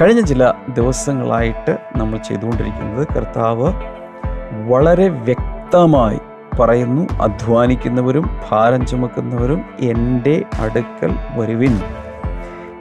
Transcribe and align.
കഴിഞ്ഞ 0.00 0.20
ചില 0.20 0.52
ദിവസങ്ങളായിട്ട് 0.68 1.78
നമ്മൾ 1.96 2.18
ചെയ്തുകൊണ്ടിരിക്കുന്നത് 2.18 3.06
കർത്താവ് 3.16 3.72
വളരെ 4.68 5.08
വ്യക്തമായി 5.08 6.20
പറയുന്നു 6.60 7.22
അധ്വാനിക്കുന്നവരും 7.22 8.40
ഭാരം 8.50 8.86
ചുമക്കുന്നവരും 8.86 9.64
എന്റെ 9.80 10.44
അടുക്കൽ 10.60 11.16
വരുവിൻ. 11.36 11.80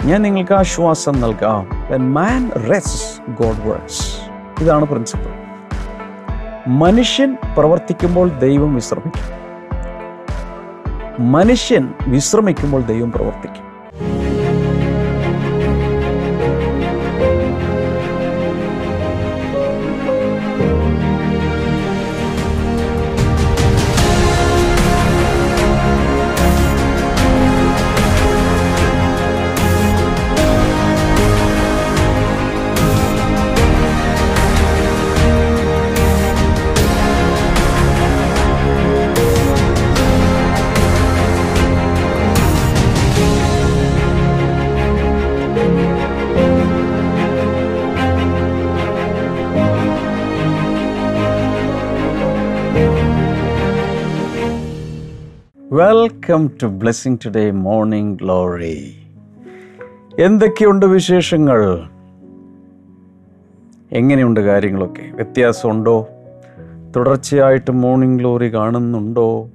ഞാൻ 0.05 0.21
നിങ്ങൾക്ക് 0.21 0.54
ആശ്വാസം 0.54 1.21
നൽകാം. 1.21 1.69
മാൻ 2.13 2.51
റെസ് 2.51 3.21
ഗോഡ് 3.43 3.69
വർക്ക്സ് 3.69 4.18
ഇതാണ് 4.63 4.86
പ്രിൻസിപ്പിൾ 4.86 5.33
മനുഷ്യൻ 6.68 7.38
പ്രവർത്തിക്കുമ്പോൾ 7.57 8.29
ദൈവം 8.29 8.75
വിശ്രമിക്കും. 8.75 9.39
മനുഷ്യൻ 11.32 11.93
വിശ്രമിക്കുമ്പോൾ 12.07 12.82
ദൈവം 12.82 13.11
പ്രവർത്തിക്കും. 13.11 13.69
Welcome 55.80 56.52
to 56.63 56.67
Blessing 56.67 57.17
Today 57.25 57.52
morning 57.52 58.19
glory 58.22 58.95
എന്തൊക്കെയുണ്ട് 60.19 60.85
വിശേഷങ്ങൾ? 60.85 61.83
എങ്ങനെയുണ്ട് 63.91 64.39
കാര്യങ്ങളൊക്കെ? 64.39 65.11
വ്യത്യാസമുണ്ടോ? 65.11 66.07
തുടർച്ചയായിട്ട് 66.95 67.72
മോർണിംഗ് 67.72 68.19
ഗ്ലോറി 68.19 68.53
കാണുന്നുണ്ടോ? 68.53 69.50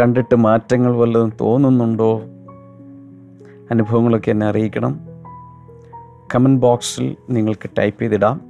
കണ്ടിട്ട് 0.00 0.34
മാറ്റങ്ങൾ 0.36 0.96
വല്ലതും 0.96 1.32
തോന്നുന്നുണ്ടോ? 1.40 2.22
അനുഭവങ്ങളൊക്കെ 3.70 4.30
എന്നെ 4.30 4.46
അറിയിക്കണം. 4.46 5.00
കമന്റ് 6.34 6.60
ബോക്സിൽ 6.60 7.16
നിങ്ങൾക്ക് 7.30 7.70
ടൈപ്പ് 7.78 8.02
ചെയ്തിടാം. 8.02 8.40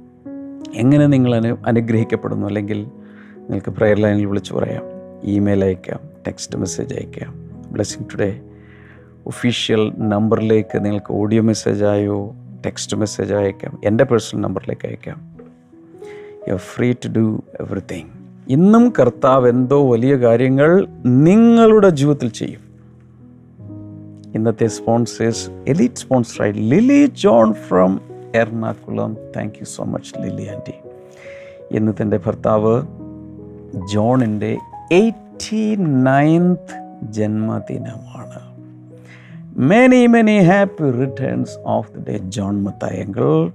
എങ്ങനെ 0.73 1.07
നിങ്ങൾ 1.07 1.35
അനു 1.35 1.57
അനുഗ്രഹിക്കപ്പെടുന്നു? 1.67 2.47
അല്ലെങ്കിൽ 2.47 2.83
നിങ്ങൾക്ക് 3.39 3.71
പ്രെയർ 3.71 3.99
ലൈനിൽ 3.99 4.25
വിളിച്ചു 4.25 4.53
പറയാം. 4.53 4.83
ഇമെയിൽ 5.23 5.63
അയക്കാം. 5.63 6.10
ടെക്സ്റ്റ് 6.27 6.57
മെസ്സേജ് 6.57 6.93
അയക്കാം 6.93 7.49
ബ്ലെസ്സിങ് 7.71 8.09
ടുഡേ 8.13 8.41
ഒഫീഷ്യൽ 9.25 9.93
നമ്പറിലേക്ക് 9.97 10.85
നിങ്ങൾക്ക് 10.85 11.13
ഓഡിയോ 11.13 11.41
മെസ്സേജായോ 11.41 12.35
ടെക്സ്റ്റ് 12.65 12.97
മെസ്സേജ് 12.97 13.33
അയക്കാം. 13.33 13.79
എന്റെ 13.85 14.03
പേഴ്സണൽ 14.03 14.41
നമ്പറിലേക്ക് 14.41 14.87
അയക്കാം. 14.87 15.37
You 16.47 16.51
are 16.51 16.59
free 16.59 16.93
to 16.93 17.07
do 17.07 17.43
everything 17.59 18.09
ഇന്നും 18.49 18.93
കർത്താവ് 18.99 19.49
എന്തോ 19.49 19.91
വലിയ 19.91 20.15
കാര്യങ്ങൾ 20.15 20.87
നിങ്ങളുടെ 21.05 21.89
ജീവിതത്തിൽ 21.89 22.29
ചെയ്യും. 22.29 22.71
ഇന്നത്തെ 24.35 24.67
sponsors 24.67 25.49
elite 25.67 25.95
സ്പോൺസറായി 25.95 26.51
Lily 26.51 27.05
John 27.05 27.53
from 27.53 28.01
Ernakulam 28.35 29.17
thank 29.35 29.55
you 29.55 29.65
so 29.65 29.83
much 29.83 30.13
Lily 30.21 30.47
aunty 30.47 30.73
ഇന്നത്തെ 31.71 32.19
ഭർത്താവ് 32.25 32.83
ജോണിന്റെ 33.93 34.57
എയ്റ്റി 34.91 35.20
നയൻത്ത് 35.77 36.97
ജന്മദിനമാണ്. 37.03 38.51
Many 39.59 40.07
many 40.07 40.39
happy 40.39 40.91
returns 40.91 41.51
of 41.65 41.91
the 41.91 42.11
day 42.11 42.17
John 42.17 42.63
Mathayankal 42.63 43.51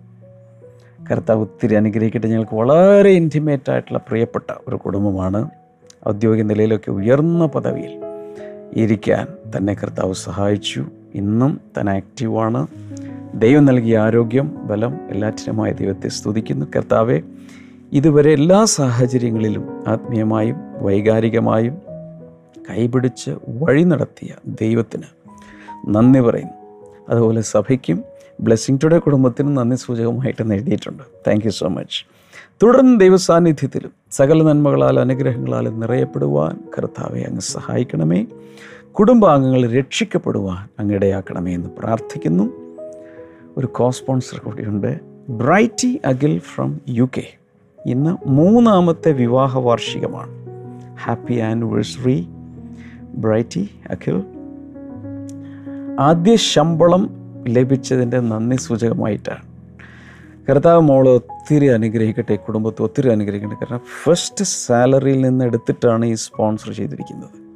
കർത്താവ് 1.10 1.41
ഒത്തിരി 1.41 1.74
അനുഗ്രഹിക്കട്ടെ. 1.74 2.28
ഞങ്ങൾക്ക് 2.28 2.56
വളരെ 2.56 3.10
ഇന്റിമേറ്റ് 3.10 3.70
ആയിട്ടുള്ള 3.70 3.98
പ്രിയപ്പെട്ട 3.98 4.54
ഒരു 4.69 4.76
കുടുംബമാണ്. 4.76 5.50
ഔദ്യോഗിക 6.08 6.42
നിലയിലൊക്കെ 6.42 6.91
ഉയർന്ന 6.91 7.47
പദവിയിൽ 7.47 8.00
ഇരിക്കാൻ 8.72 9.26
തന്നെ 9.56 9.74
കർത്താവ് 9.74 10.14
സഹായിച്ചു. 10.14 10.86
ഇന്നും 11.14 11.60
താൻ 11.76 11.91
ആക്റ്റീവാണ് 11.91 12.66
ദൈവം 13.34 13.64
നൽകിയ 13.64 13.98
ആരോഗ്യം 13.98 14.66
ബലം 14.66 14.98
എല്ലാറ്റിനുമായ 15.10 15.72
ദൈവത്തെ 15.72 16.08
സ്തുതിക്കുന്നു. 16.08 16.66
കർത്താവെ 16.76 17.20
ഇതുവരെ 17.97 18.33
എല്ലാ 18.33 18.65
സാഹചര്യങ്ങളിലും 18.65 19.89
ആത്മീയമായും 19.89 20.57
വൈകാരികമായും 20.83 21.75
കൈപിടിച്ച് 22.71 23.31
വഴി 23.49 23.83
നടത്തിയ 23.83 24.29
ദൈവത്തിന് 24.61 25.03
നന്ദി 25.87 26.21
പറയുന്നു. 26.21 26.53
അതുപോലെ 27.09 27.41
സഭയ്ക്കും 27.41 28.05
ബ്ലെസ്സിങ് 28.41 28.79
ടുഡേ 28.84 28.99
കുടുംബത്തിനും 28.99 29.55
നന്ദി 29.55 29.77
സൂചകമായിട്ട് 29.77 30.43
എഴുതിയിട്ടുണ്ട് 30.43 31.03
താങ്ക് 31.29 31.45
യു 31.45 31.51
സോ 31.51 31.69
മച്ച് 31.69 32.05
തുടർന്ന് 32.62 33.01
ദൈവസാന്നിധ്യത്തിലും 33.01 33.91
സകല 34.11 34.43
നന്മകളാൽ 34.43 35.01
അനുഗ്രഹങ്ങളാലും 35.01 35.81
നിറയപ്പെടുവാൻ 35.81 36.59
കർത്താവെ 36.78 37.21
അങ്ങ് 37.21 37.41
സഹായിക്കണമേ. 37.41 38.27
കുടുംബാംഗങ്ങൾ 38.93 39.71
രക്ഷിക്കപ്പെടുവാൻ 39.71 40.69
അങ്ങിടയാക്കണമേ 40.78 41.55
എന്ന് 41.55 41.69
പ്രാർത്ഥിക്കുന്നു. 41.78 42.53
ഒരു 43.57 43.67
കോസ്പോൺസർ 43.67 44.39
കൂടിയുണ്ട്. 44.39 45.01
Brighty 45.28 46.01
Akhil 46.05 46.39
from 46.39 46.81
U 46.89 47.09
K 47.17 47.39
ഇന്ന് 47.86 48.28
മൂന്നാമത്തെ 48.28 49.12
വിവാഹ 49.12 49.58
വാർഷികമാണ് 49.58 50.30
ഹാപ്പി 51.04 51.34
ആനിവേഴ്സറി 51.34 52.26
ബ്രൈറ്റി 53.00 53.70
അഖിൽ 53.91 54.22
ആദ്യ 56.00 56.36
ശമ്പളം 56.36 57.10
ലഭിച്ചതിന്റെ 57.48 58.20
നന്ദി 58.20 58.56
സൂചകമായിട്ടാണ്. 58.56 59.44
കർത്താവ് 60.48 60.80
മോൾ 60.80 61.08
ഒത്തിരി 61.08 61.66
അനുഗ്രഹിക്കട്ടെ 61.66 62.36
കുടുംബത്തെ 62.36 62.82
ഒത്തിരി 62.82 63.08
അനുഗ്രഹിക്കട്ടെ. 63.08 63.54
കാരണം 63.54 63.80
ഫസ്റ്റ് 64.04 64.44
സാലറിയിൽ 64.44 65.20
നിന്ന് 65.20 65.44
എടുത്തിട്ടാണ് 65.44 66.06
ഈ 66.06 66.14
സ്പോൺസർ 66.14 66.72
ചെയ്തിരിക്കുന്നത്. 66.72 67.47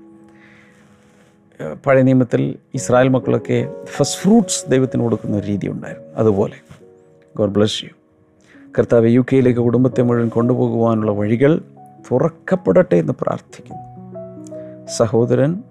പഴയ 1.86 2.02
നിയമത്തിൽ 2.02 2.56
ഇസ്രായേൽ 2.74 3.08
മക്കളൊക്കെ 3.08 3.72
ഫസ്റ്റ് 3.84 4.20
ഫ്രൂട്ട്സ് 4.20 4.70
ദൈവത്തിന് 4.70 5.02
കൊടുക്കുന്ന 5.02 5.36
ഒരു 5.36 5.46
രീതി 5.46 5.68
ഉണ്ടായിരുന്നു. 5.68 6.08
അതുപോലെ. 6.16 6.56
ഗോഡ് 7.36 7.50
ബ്ലസ് 7.50 7.84
യു 7.84 7.99
കർത്താവ് 8.78 9.10
യു 9.10 9.20
കെയിലേക്ക് 9.20 9.60
കുടുംബത്തെ 9.60 10.02
മുഴുവൻ 10.02 10.28
കൊണ്ടുപോകുവാനുള്ള 10.28 11.10
വഴികൾ 11.10 11.62
തുറക്കപ്പെടട്ടെ 12.12 12.96
എന്ന് 12.96 13.12
പ്രാർത്ഥിക്കുന്നു. 13.20 13.82
സഹോദരൻ 14.96 15.62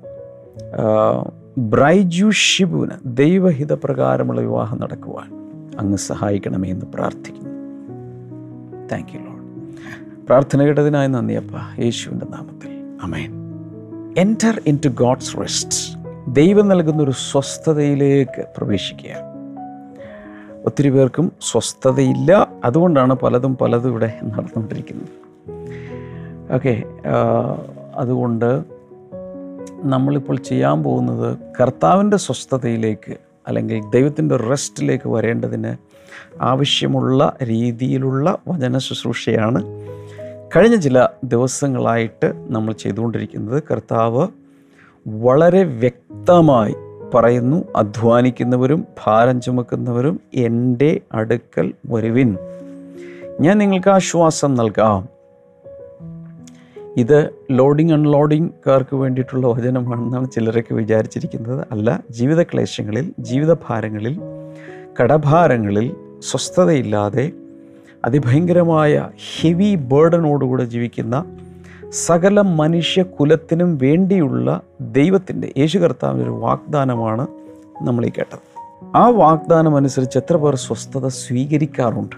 ബ്രൈജു 1.57 2.29
ഷിബുവിന് 2.29 2.91
ദൈവഹിത 3.05 3.73
പ്രകാരമുള്ള 3.73 4.41
വിവാഹം 4.41 4.81
നടക്കുവാൻ 4.81 5.29
അങ്ങ് 5.79 5.97
സഹായിക്കണമേ 5.97 6.69
എന്ന് 6.69 6.85
പ്രാർത്ഥിക്കുന്നു. 6.93 7.49
താങ്ക് 8.87 9.09
യു 9.15 9.19
ലോഡ് 9.19 9.73
പ്രാർത്ഥന 10.27 10.61
കേട്ടതിനായി 10.63 11.07
നന്ദി 11.07 11.33
അപ്പ. 11.33 11.81
യേശുവിന്റെ 11.81 12.25
നാമത്തിൽ. 12.25 12.69
Amen 13.03 13.31
enter 14.17 14.61
into 14.85 14.89
God's 14.89 15.37
rest 15.37 15.99
ദൈവം 16.27 16.67
നൽകുന്ന 16.67 17.03
ഒരു 17.03 17.11
സ്വസ്ഥതയിലേക്ക് 17.11 18.45
പ്രവേശിക്കുക 18.57 19.28
ഒത്തിരി 20.65 20.89
പേർക്കും 20.89 21.31
സ്വസ്ഥതയില്ല. 21.41 22.47
അതുകൊണ്ടാണ് 22.63 23.13
പലതും 23.13 23.57
പലതും 23.57 23.89
ഇവിടെ 23.89 24.19
നടന്നുകൊണ്ടിരിക്കുന്നത്. 24.23 25.13
ഓക്കെ 26.53 26.83
അതുകൊണ്ട് 27.95 28.63
നമ്മളിപ്പോൾ 29.83 30.37
ചെയ്യാൻ 30.37 30.83
പോകുന്നത് 30.83 31.37
കർത്താവിന്റെ 31.61 32.17
സ്വസ്ഥതയിലേക്ക് 32.17 33.17
അല്ലെങ്കിൽ 33.47 33.81
ദൈവത്തിന്റെ 33.93 34.35
റെസ്റ്റിലേക്ക് 34.35 35.09
വരേണ്ടതിന് 35.09 35.71
ആവശ്യമുള്ള 36.41 37.37
രീതിയിലുള്ള 37.43 38.37
വചന 38.47 38.77
ശുശ്രൂഷയാണ് 38.77 39.63
കഴിഞ്ഞ 40.55 40.75
ചില 40.75 41.07
ദിവസങ്ങളായിട്ട് 41.23 42.33
നമ്മൾ 42.35 42.73
ചെയ്തുകൊണ്ടിരിക്കുന്നത്. 42.73 43.63
കർത്താവ് 43.71 44.27
വളരെ 45.07 45.63
വ്യക്തമായി 45.63 46.75
പറയുന്നു 47.13 47.65
അധ്വാനിക്കുന്നവരും 47.75 48.85
ഭാരം 49.05 49.41
ചുമക്കുന്നവരും 49.41 50.19
എന്റെ 50.33 51.01
അടുക്കൽ 51.13 51.73
വരുവിൻ. 51.85 52.37
ഞാൻ 53.41 53.57
നിങ്ങൾക്ക് 53.57 53.89
ആശ്വാസം 53.89 54.55
നൽകാം. 54.55 55.09
ഇത് 56.97 57.29
ലോഡിങ് 57.51 58.49
കാർക്ക് 58.67 58.95
വേണ്ടിയിട്ടുള്ള 58.95 59.47
വചനമാണെന്നാണ് 59.47 60.31
ചിലരൊക്കെ 60.31 60.73
വിചാരിച്ചിരിക്കുന്നത്. 60.73 61.67
അല്ല 61.71 62.03
ജീവിത 62.11 62.43
ക്ലേശങ്ങളിൽ 62.43 63.13
ജീവിതഭാരങ്ങളിൽ 63.19 64.19
കടഭാരങ്ങളിൽ 65.01 65.95
സ്വസ്ഥതയില്ലാതെ 66.19 67.31
അതിഭയങ്കരമായ 68.05 69.09
ഹെവി 69.41 69.75
ബേർഡനോടുകൂടെ 69.75 70.63
ജീവിക്കുന്ന 70.63 71.25
സകല 71.91 72.41
മനുഷ്യ 72.41 73.03
കുലത്തിനും 73.03 73.77
വേണ്ടിയുള്ള 73.77 74.61
ദൈവത്തിന്റെ 74.81 75.53
യേശു 75.57 75.79
കർത്താവിന്റെ 75.79 76.23
ഒരു 76.23 76.31
വാഗ്ദാനമാണ് 76.31 77.27
നമ്മൾ 77.81 78.05
ഈ 78.05 78.09
കേട്ടത്. 78.09 78.59
ആ 78.95 79.09
വാഗ്ദാനം 79.09 79.75
അനുസരിച്ച് 79.75 80.17
എത്ര 80.17 80.35
പേർ 80.35 80.55
സ്വസ്ഥത 80.55 81.07
സ്വീകരിക്കാറുണ്ട്? 81.07 82.15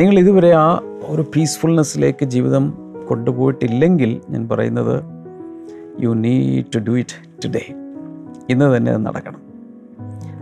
നിങ്ങൾ 0.00 0.18
ഇതുവരെ 0.18 0.50
ആ 0.50 0.80
ഒരു 1.06 1.22
പീസ്ഫുൾനെസ്സിലേക്ക് 1.36 2.24
ജീവിതം 2.24 2.74
കൊണ്ടുപോയിട്ടില്ലെങ്കിൽ 3.08 4.20
ഞാൻ 4.30 4.48
പറയുന്നത് 4.48 5.02
you 6.00 6.10
need 6.10 6.64
to 6.74 6.78
do 6.78 6.98
it 6.98 7.44
today 7.44 7.64
ഇന്ന് 8.50 8.76
തന്നെ 8.76 8.92
അത് 8.92 9.06
നടക്കണം. 9.06 9.40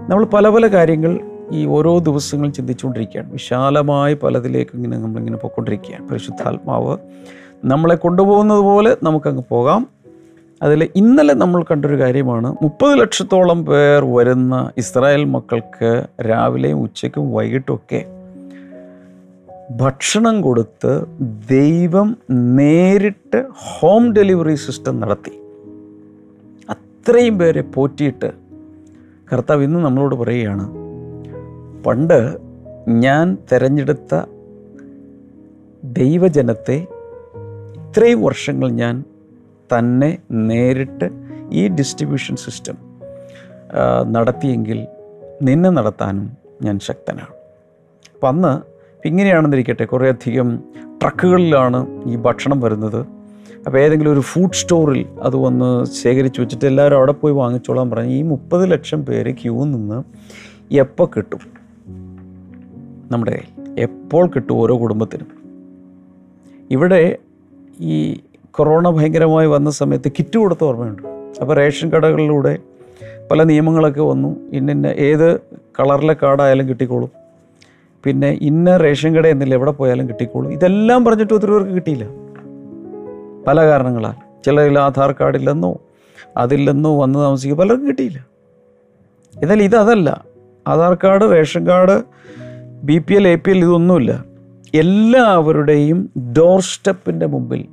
നമ്മൾ 0.08 0.24
പല 0.24 0.48
പല 0.48 0.66
കാര്യങ്ങൾ 0.66 1.20
ഈ 1.52 1.66
ഓരോ 1.66 1.98
ദിവസങ്ങളും 1.98 2.52
ചിന്തിച്ചുകൊണ്ടിരിക്കുകയാണ്. 2.52 3.32
വിശാലമായ 3.32 4.14
പലതിലേക്ക് 4.14 4.70
ഇങ്ങനെ 4.74 4.98
നമ്മളിങ്ങനെ 4.98 5.36
പോയിക്കൊണ്ടിരിക്കുകയാണ്. 5.36 6.08
പരിശുദ്ധാത്മാവ് 6.08 6.98
നമ്മളെ 7.64 7.94
കൊണ്ടുപോകുന്നത് 7.94 8.58
പോലെ 8.58 8.96
നമുക്കങ്ങ് 9.02 9.42
പോകാം. 9.48 9.86
അതിൽ 10.62 10.88
ഇന്നലെ 10.96 11.34
നമ്മൾ 11.34 11.62
കണ്ടൊരു 11.62 11.98
കാര്യമാണ്. 11.98 12.56
മുപ്പത് 12.62 13.00
ലക്ഷത്തോളം 13.00 13.66
പേർ 13.66 14.04
വരുന്ന 14.04 14.70
ഇസ്രായേൽ 14.76 15.24
മക്കൾക്ക് 15.24 16.06
രാവിലെയും 16.28 16.82
ഉച്ചയ്ക്കും 16.82 17.32
വൈകിട്ടുമൊക്കെ 17.32 18.04
ഭക്ഷണം 19.70 20.42
കൊടുത്ത് 20.42 21.04
ദൈവം 21.50 22.16
നേരിട്ട് 22.30 23.44
ഹോം 23.52 24.12
ഡെലിവറി 24.12 24.54
സിസ്റ്റം 24.54 25.00
നടത്തി. 25.00 25.40
അത്രയും 26.70 27.38
പേരെ 27.38 27.60
പോറ്റിയിട്ട് 27.60 28.32
കർത്താവ് 29.32 29.64
ഇന്ന് 29.64 29.78
നമ്മളോട് 29.78 30.14
പറയുകയാണ് 30.14 30.87
പണ്ട് 31.88 32.36
ഞാൻ 32.88 33.38
തിരഞ്ഞെടുത്ത 33.52 34.14
ദൈവജനത്തെ 35.84 36.86
ഇത്രയും 37.78 38.22
വർഷങ്ങൾ 38.22 38.70
ഞാൻ 38.70 39.04
തന്നെ 39.72 40.18
നേരിട്ട് 40.30 41.10
ഈ 41.52 41.68
ഡിസ്ട്രിബ്യൂഷൻ 41.68 42.36
സിസ്റ്റം 42.36 42.76
നടത്തിയെങ്കിൽ 44.12 44.86
നിന്നെ 45.42 45.70
നടത്താനും 45.70 46.32
ഞാൻ 46.62 46.78
ശക്തനാണ്. 46.78 47.34
അപ്പം 48.14 48.28
അന്ന് 48.28 48.52
ഇങ്ങനെയാണെന്നിരിക്കട്ടെ 49.08 49.84
കുറേയധികം 49.84 50.62
ട്രക്കുകളിലാണ് 51.02 52.08
ഈ 52.08 52.16
ഭക്ഷണം 52.16 52.60
വരുന്നത്. 52.60 53.06
അപ്പോൾ 53.66 53.78
ഏതെങ്കിലും 53.78 54.12
ഒരു 54.12 54.20
ഫുഡ് 54.20 54.52
സ്റ്റോറിൽ 54.52 55.06
അത് 55.22 55.36
വന്ന് 55.36 55.84
ശേഖരിച്ച് 56.02 56.40
വെച്ചിട്ട് 56.40 56.64
എല്ലാവരും 56.64 56.96
അവിടെ 56.96 57.12
പോയി 57.12 57.32
വാങ്ങിച്ചോളാൻ 57.32 57.90
പറഞ്ഞു 57.90 58.10
ഈ 58.10 58.22
മുപ്പത് 58.22 58.72
ലക്ഷം 58.72 59.06
പേര് 59.06 59.34
ക്യൂ 59.34 59.64
നിന്ന് 59.64 60.02
എപ്പോൾ 60.74 61.08
കിട്ടും? 61.16 61.57
നമ്മുടെ 63.12 63.30
കയ്യിൽ. 63.30 63.80
എപ്പോൾ 63.80 64.26
കിട്ടും 64.26 64.54
ഓരോ 64.54 64.80
കുടുംബത്തിനും. 64.80 65.26
ഇവിടെ 66.70 67.18
ഈ 67.80 68.20
കൊറോണ 68.50 68.90
ഭയങ്കരമായി 68.90 69.46
വന്ന 69.46 69.70
സമയത്ത് 69.70 70.12
കിറ്റ് 70.12 70.38
കൊടുത്ത 70.38 70.64
ഓർമ്മയുണ്ട്. 70.64 71.02
അപ്പോൾ 71.40 71.56
റേഷൻ 71.56 71.90
കടകളിലൂടെ 71.90 72.58
പല 73.30 73.42
നിയമങ്ങളൊക്കെ 73.42 74.00
വന്നു. 74.00 74.50
ഇന്നിന്ന 74.52 74.86
ഏത് 74.86 75.40
കളറിലെ 75.80 76.16
കാർഡായാലും 76.22 76.68
കിട്ടിക്കോളും. 76.68 77.10
പിന്നെ 78.04 78.38
ഇന്ന 78.40 78.76
റേഷൻ 78.76 79.14
കട 79.14 79.26
എന്നില്ല 79.26 79.54
എവിടെ 79.54 79.70
പോയാലും 79.70 80.08
കിട്ടിക്കോളും. 80.08 80.52
ഇതെല്ലാം 80.52 81.04
പറഞ്ഞിട്ട് 81.04 81.34
ഒത്തിരി 81.34 81.50
പേർക്ക് 81.50 81.70
കിട്ടിയില്ല. 81.70 82.04
പല 83.46 83.66
കാരണങ്ങളാൽ. 83.66 84.42
ചിലരിൽ 84.44 84.78
ആധാർ 84.78 85.12
കാർഡില്ലെന്നോ 85.12 85.76
അതില്ലെന്നോ 86.36 87.00
വന്ന് 87.00 87.18
താമസിക്കുക 87.18 87.58
പലർക്കും 87.58 87.88
കിട്ടിയില്ല. 87.88 88.26
എന്നാൽ 89.42 89.62
ഇതതല്ല. 89.62 90.24
Aadhaar 90.68 90.98
card 91.04 91.32
ration 91.32 91.66
card 91.66 92.02
B 92.84 92.98
P 92.98 93.14
L 93.14 93.28
A 93.28 93.34
P 93.34 93.50
L 93.50 93.58
ഇതൊന്നുമില്ല. 93.58 94.24
എല്ലാവരുടെയും 94.74 96.10
ഡോർ 96.38 96.60
സ്റ്റെപ്പിന്റെ 96.60 97.26
മുമ്പിൽ 97.26 97.66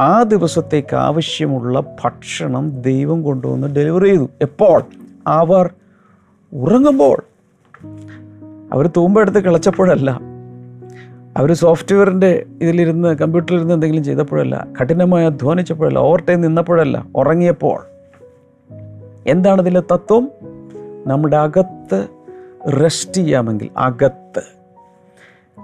ആ 0.00 0.22
ദിവസത്തേക്ക് 0.22 0.96
ആവശ്യമുള്ള 0.96 1.80
ഭക്ഷണം 2.04 2.82
ദൈവം 2.82 3.22
കൊണ്ടുവന്ന് 3.22 3.74
ഡെലിവറി 3.76 4.08
ചെയ്തു. 4.08 4.30
എപ്പോൾ? 4.42 4.82
അവർ 5.26 5.70
ഉറങ്ങുമ്പോൾ. 6.52 7.24
അവർ 8.72 8.90
തൂമ്പെടുത്ത് 8.96 9.44
കിളച്ചപ്പോഴല്ല. 9.44 10.20
അവർ 11.36 11.52
സോഫ്റ്റ്വെയറിന്റെ 11.52 12.46
ഇതിലിരുന്ന് 12.62 13.08
കമ്പ്യൂട്ടറിലിരുന്ന് 13.08 13.74
എന്തെങ്കിലും 13.74 14.04
ചെയ്തപ്പോഴല്ല. 14.04 14.66
കഠിനമായി 14.80 15.26
അധ്വാനിച്ചപ്പോഴല്ല. 15.26 15.98
Over 15.98 16.24
time 16.28 16.40
നിന്നപ്പോഴല്ല. 16.40 17.06
ഉറങ്ങിയപ്പോൾ. 17.14 17.84
എന്താണ് 19.26 19.60
ഇതിലെ 19.60 19.80
തത്വം? 19.80 20.30
നമ്മുടെ 21.06 21.36
അകത്ത് 21.36 22.23
റെസ്റ്റ് 22.70 23.14
ചെയ്യാമെങ്കിൽ 23.14 23.70
അകത്ത്. 23.76 24.42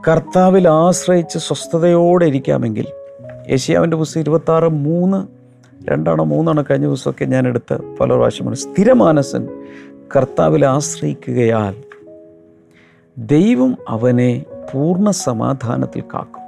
കർത്താവിൽ 0.09 0.69
ആശ്രയിച്ച് 0.69 1.39
സ്വസ്ഥതയോടെ 1.39 2.27
ഇരിക്കാമെങ്കിൽ 2.27 2.87
ഏഷ്യാവിന്റെ 3.49 3.97
പുസ്തകം 3.97 4.21
ഇരുപത്താറ് 4.21 4.69
മൂന്ന് 4.69 5.27
രണ്ടാണോ 5.91 6.25
മൂന്നാണോ 6.25 6.65
കഴിഞ്ഞ 6.71 6.87
ദിവസമൊക്കെ 6.87 7.25
ഞാൻ 7.25 7.49
എടുത്ത് 7.49 7.97
പല 7.97 8.15
പ്രാവശ്യമാണ് 8.15 8.57
സ്ഥിരമാനസൻ 8.57 9.49
കർത്താവിൽ 10.17 10.67
ആശ്രയിക്കുകയാൽ 10.67 11.77
ദൈവം 13.19 13.77
അവനെ 13.89 14.45
പൂർണ 14.73 15.11
സമാധാനത്തിൽ 15.11 16.01
കാക്കും. 16.01 16.41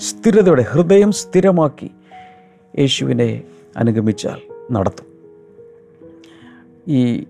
സ്ഥിരതയുടെ 0.00 0.62
ഹൃദയം 0.62 1.12
സ്ഥിരമാക്കി 1.12 1.90
യേശുവിനെ 2.78 3.42
അനുഗമിച്ചാൽ 3.76 4.40
നടത്തും. 4.72 5.10
ഈ 6.88 7.24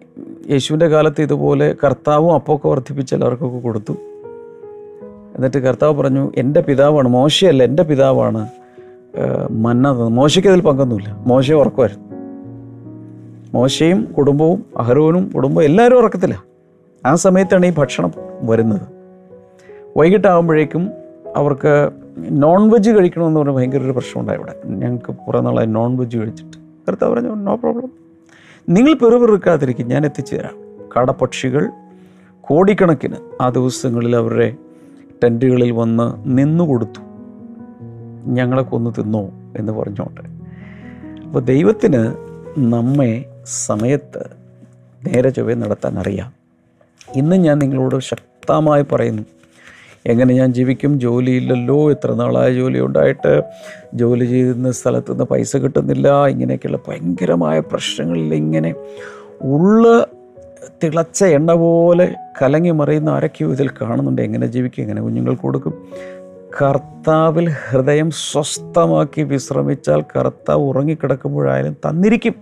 യേശുവിന്റെ 0.49 0.89
കാലത്ത് 0.89 1.23
ഇതുപോലെ 1.23 1.77
കർത്താവും 1.85 2.35
അപ്പമൊക്കെ 2.35 2.69
വർദ്ധിപ്പിച്ച് 2.69 3.15
എല്ലാവർക്കൊക്കെ 3.15 3.59
കൊടുത്തു. 3.59 3.93
എന്നിട്ട് 5.35 5.59
കർത്താവ് 5.59 5.95
പറഞ്ഞു 5.95 6.33
എന്റെ 6.37 6.61
പിതാവാണ് 6.61 7.09
മോശയല്ല 7.09 7.63
എന്റെ 7.63 7.83
പിതാവാണ് 7.83 8.49
മന്ന 9.51 9.91
മോശയ്ക്ക് 9.91 10.49
അതിൽ 10.49 10.61
പങ്കൊന്നുമില്ല. 10.61 11.17
മോശയെ 11.27 11.55
ഉറക്കുമായിരുന്നു. 11.55 12.05
മോശയും 13.55 14.05
കുടുംബവും 14.19 14.65
അഹരോനും 14.77 15.31
കുടുംബവും 15.35 15.65
എല്ലാവരും 15.65 15.97
ഉറക്കത്തില്ല 15.97 16.45
ആ 17.07 17.15
സമയത്താണ് 17.15 17.67
ഈ 17.67 17.73
ഭക്ഷണം 17.79 18.13
വരുന്നത്. 18.43 18.89
വൈകിട്ടാകുമ്പോഴേക്കും 19.97 20.91
അവർക്ക് 21.37 21.91
നോൺ 22.31 22.71
വെജ് 22.71 22.91
കഴിക്കണമെന്ന് 22.91 23.41
പറഞ്ഞാൽ 23.41 23.57
ഭയങ്കര 23.57 23.79
ഒരു 23.79 23.93
പ്രശ്നമുണ്ടായി 23.93 24.39
ഇവിടെ. 24.39 24.55
ഞങ്ങൾക്ക് 24.67 25.15
കുറേ 25.27 25.41
നാളായി 25.41 25.67
നോൺ 25.67 25.97
വെജ് 25.97 26.17
കഴിച്ചിട്ട്. 26.17 26.57
കർത്താവ് 26.89 27.15
പറഞ്ഞു 27.15 27.35
നോ 27.35 27.55
പ്രോബ്ലം 27.55 28.10
നിങ്ങൾ 28.69 28.95
പെറുപിറുക്കാതിരിക്കും. 28.95 29.89
ഞാൻ 29.89 30.05
എത്തിച്ചു 30.05 30.37
തരാം 30.37 30.57
കടപക്ഷികൾ 30.97 31.71
കോടിക്കണക്കിന് 32.41 33.17
ആ 33.41 33.49
ദിവസങ്ങളിൽ 33.49 34.17
അവരുടെ 34.17 34.55
ടെന്റുകളിൽ 35.25 35.71
വന്ന് 35.71 36.39
നിന്നു 36.39 36.65
കൊടുത്തു. 36.65 37.01
ഞങ്ങളെ 38.27 38.63
കൊന്നു 38.63 38.91
തിന്നോ 38.91 39.31
എന്ന് 39.57 39.73
പറഞ്ഞോട്ടെ. 39.73 40.23
അപ്പോൾ 41.27 41.41
ദൈവത്തിന് 41.41 42.15
നമ്മെ 42.59 43.43
സമയത്ത് 43.45 44.31
നേരെ 45.07 45.31
ചൊവ്വേ 45.31 45.55
നടത്താൻ 45.55 45.99
അറിയാം. 45.99 46.33
ഇന്ന് 47.15 47.37
ഞാൻ 47.37 47.59
നിങ്ങളോട് 47.59 48.01
ശക്തമായി 48.01 48.83
പറയുന്നു. 48.93 49.23
എങ്ങനെ 50.07 50.35
ഞാൻ 50.35 50.53
ജീവിക്കും? 50.53 51.01
ജോലിയില്ലല്ലോ. 51.01 51.91
എത്ര 51.91 52.15
നാളായ 52.15 52.55
ജോലി 52.55 52.81
ഉണ്ടായിട്ട്? 52.81 53.43
ജോലി 53.95 54.25
ചെയ്യുന്ന 54.25 54.73
സ്ഥലത്തു 54.73 55.13
നിന്ന് 55.13 55.25
പൈസ 55.25 55.57
കിട്ടുന്നില്ല. 55.57 56.27
ഇങ്ങനെയൊക്കെയുള്ള 56.27 56.79
ഭയങ്കരമായ 56.89 57.61
പ്രശ്നങ്ങളിൽ 57.61 58.35
ഇങ്ങനെ 58.35 58.75
ഉള്ള 59.43 60.07
തിളച്ച 60.85 61.25
എണ്ണ 61.25 61.55
പോലെ 61.55 62.15
കലങ്ങി 62.43 62.71
മറിയുന്ന 62.71 63.11
ആരൊക്കെയോ 63.11 63.53
ഇതിൽ 63.53 63.69
കാണുന്നുണ്ട്. 63.69 64.23
എങ്ങനെ 64.23 64.47
ജീവിക്കും? 64.47 64.83
എങ്ങനെ 64.83 65.03
കുഞ്ഞുങ്ങൾക്ക് 65.03 65.43
കൊടുക്കും? 65.43 65.89
കർത്താവിൽ 66.63 67.49
ഹൃദയം 67.49 68.11
സ്വസ്ഥമാക്കി 68.11 69.23
വിശ്രമിച്ചാൽ 69.23 70.01
കർത്താവ് 70.01 70.63
ഉറങ്ങിക്കിടക്കുമ്പോഴായാലും 70.63 71.73
തന്നിരിക്കും. 71.73 72.35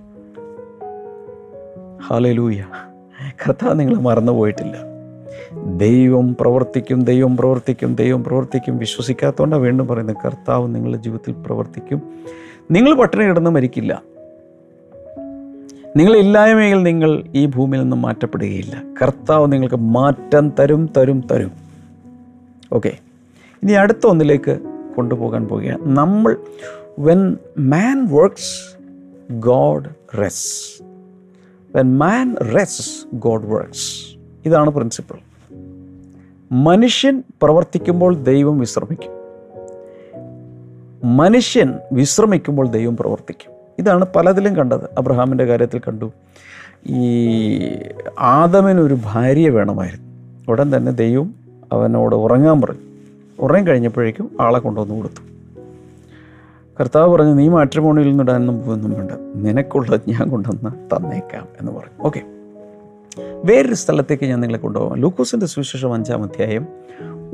ഹാലലൂയ. 2.07 2.65
കർത്താവ് 3.31 3.81
നിങ്ങൾ 3.81 3.95
മറന്നു 3.95 4.33
പോയിട്ടില്ല 4.33 4.88
ദൈവം 5.76 6.37
പ്രവർത്തിക്കും 6.40 7.02
ദൈവം 7.02 7.37
പ്രവർത്തിക്കും 7.37 7.95
ദൈവം 7.95 8.25
പ്രവർത്തിക്കും. 8.25 8.78
വിശ്വസിക്കാത്തതുകൊണ്ടാണ് 8.78 9.62
വീണ്ടും 9.62 9.87
പറയുന്നത് 9.87 10.16
കർത്താവ് 10.25 10.75
നിങ്ങളുടെ 10.75 11.02
ജീവിതത്തിൽ 11.02 11.33
പ്രവർത്തിക്കും. 11.33 12.02
നിങ്ങൾ 12.71 12.95
പട്ടിണി 12.95 13.25
കിടന്ന് 13.25 13.50
മരിക്കില്ല. 13.50 14.02
നിങ്ങളില്ലായ്മയിൽ 15.97 16.83
നിങ്ങൾ 16.83 17.25
ഈ 17.35 17.47
ഭൂമിയിൽ 17.47 17.83
നിന്നും 17.83 18.02
മാറ്റപ്പെടുകയില്ല. 18.02 18.83
കർത്താവ് 19.02 19.52
നിങ്ങൾക്ക് 19.52 19.76
മാറ്റം 19.76 20.52
തരും 20.59 20.90
തരും 20.97 21.23
തരും. 21.33 21.50
ഓക്കെ. 22.73 22.99
ഇനി 23.62 23.73
അടുത്ത 23.73 24.07
ഒന്നിലേക്ക് 24.07 24.59
കൊണ്ടുപോകാൻ 24.97 25.49
പോവുകയാണ്. 25.49 25.78
നമ്മൾ 25.83 26.37
when 26.99 27.37
man 27.59 28.09
works 28.09 28.78
God 29.33 30.18
rests 30.21 30.83
when 31.76 31.99
man 31.99 32.37
rests 32.37 33.16
God 33.16 33.47
works 33.47 34.18
ഇതാണ് 34.47 34.71
പ്രിൻസിപ്പിൾ 34.71 35.27
മനുഷ്യൻ 36.52 37.23
പ്രവർത്തിക്കുമ്പോൾ 37.43 38.14
ദൈവം 38.14 38.59
വിശ്രമിക്കും. 38.59 39.19
മനുഷ്യൻ 41.17 41.75
വിശ്രമിക്കുമ്പോൾ 41.93 42.69
ദൈവം 42.69 42.97
പ്രവർത്തിക്കും. 42.97 43.52
ഇതാണ് 43.78 44.07
പലതിലും 44.17 44.57
കണ്ടത്. 44.57 44.85
അബ്രഹാമിന്റെ 44.99 45.45
കാര്യത്തിൽ 45.45 45.78
കണ്ടു. 45.78 46.12
ഈ 46.87 47.59
ആദമിനൊരു 48.21 48.99
ഭാര്യ 49.05 49.49
വേണമായിരുന്നു. 49.49 50.07
ഉടൻ 50.49 50.76
തന്നെ 50.76 50.93
ദൈവം 50.93 51.35
അവനോട് 51.73 52.14
ഉറങ്ങാൻ 52.14 52.61
പറഞ്ഞു. 52.61 52.81
ഉറങ്ങി 53.38 53.69
കഴിഞ്ഞപ്പോഴേക്കും 53.69 54.37
ആളെ 54.40 54.59
കൊണ്ടുവന്ന് 54.59 54.95
കൊടുത്തു. 54.95 55.28
കർത്താവ് 56.81 57.12
പറഞ്ഞു 57.12 57.35
നീ 57.35 57.49
മാട്രിമോണിയിൽ 57.49 58.09
നിന്നിടാനൊന്നും 58.09 58.67
പോകുന്നും 58.67 58.93
വേണ്ട. 58.93 59.11
നിനക്കുള്ളത് 59.35 60.00
ഞാൻ 60.09 60.31
കൊണ്ടുവന്ന് 60.31 60.97
തന്നേക്കാം 60.97 61.47
എന്ന് 61.61 61.73
പറഞ്ഞു. 61.73 62.05
ഓക്കെ. 62.07 62.38
വേറൊരു 63.44 63.75
സ്ഥലത്തേക്ക് 63.75 64.25
ഞാൻ 64.25 64.40
നിങ്ങളെ 64.40 64.58
കൊണ്ടുപോകാം. 64.58 64.98
ലൂക്കോസിന്റെ 64.98 65.46
സുവിശേഷം 65.46 65.94
അഞ്ചാം 65.94 66.22
അധ്യായം 66.22 66.66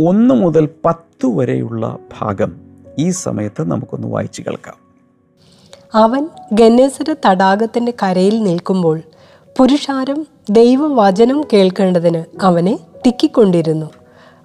ഒന്ന് 0.08 0.34
മുതൽ 0.34 0.68
പത്ത് 0.84 1.26
വരെയുള്ള 1.26 1.98
ഭാഗം 2.20 2.52
ഈ 2.98 3.10
സമയത്ത് 3.10 3.70
നമുക്കൊന്ന് 3.70 4.08
വായിച്ചു 4.08 4.42
കേൾക്കാം. 4.42 4.74
അവൻ 5.94 6.28
ഗന്നേസര 6.52 7.14
തടാകത്തിന്റെ 7.26 7.92
കരയിൽ 8.02 8.42
നിൽക്കുമ്പോൾ 8.42 9.00
പുരുഷാരം 9.58 10.26
ദൈവവചനം 10.50 11.44
കേൾക്കേണ്ടതിന് 11.52 12.24
അവനെ 12.42 12.78
തിക്കിക്കൊണ്ടിരുന്നു. 13.06 13.86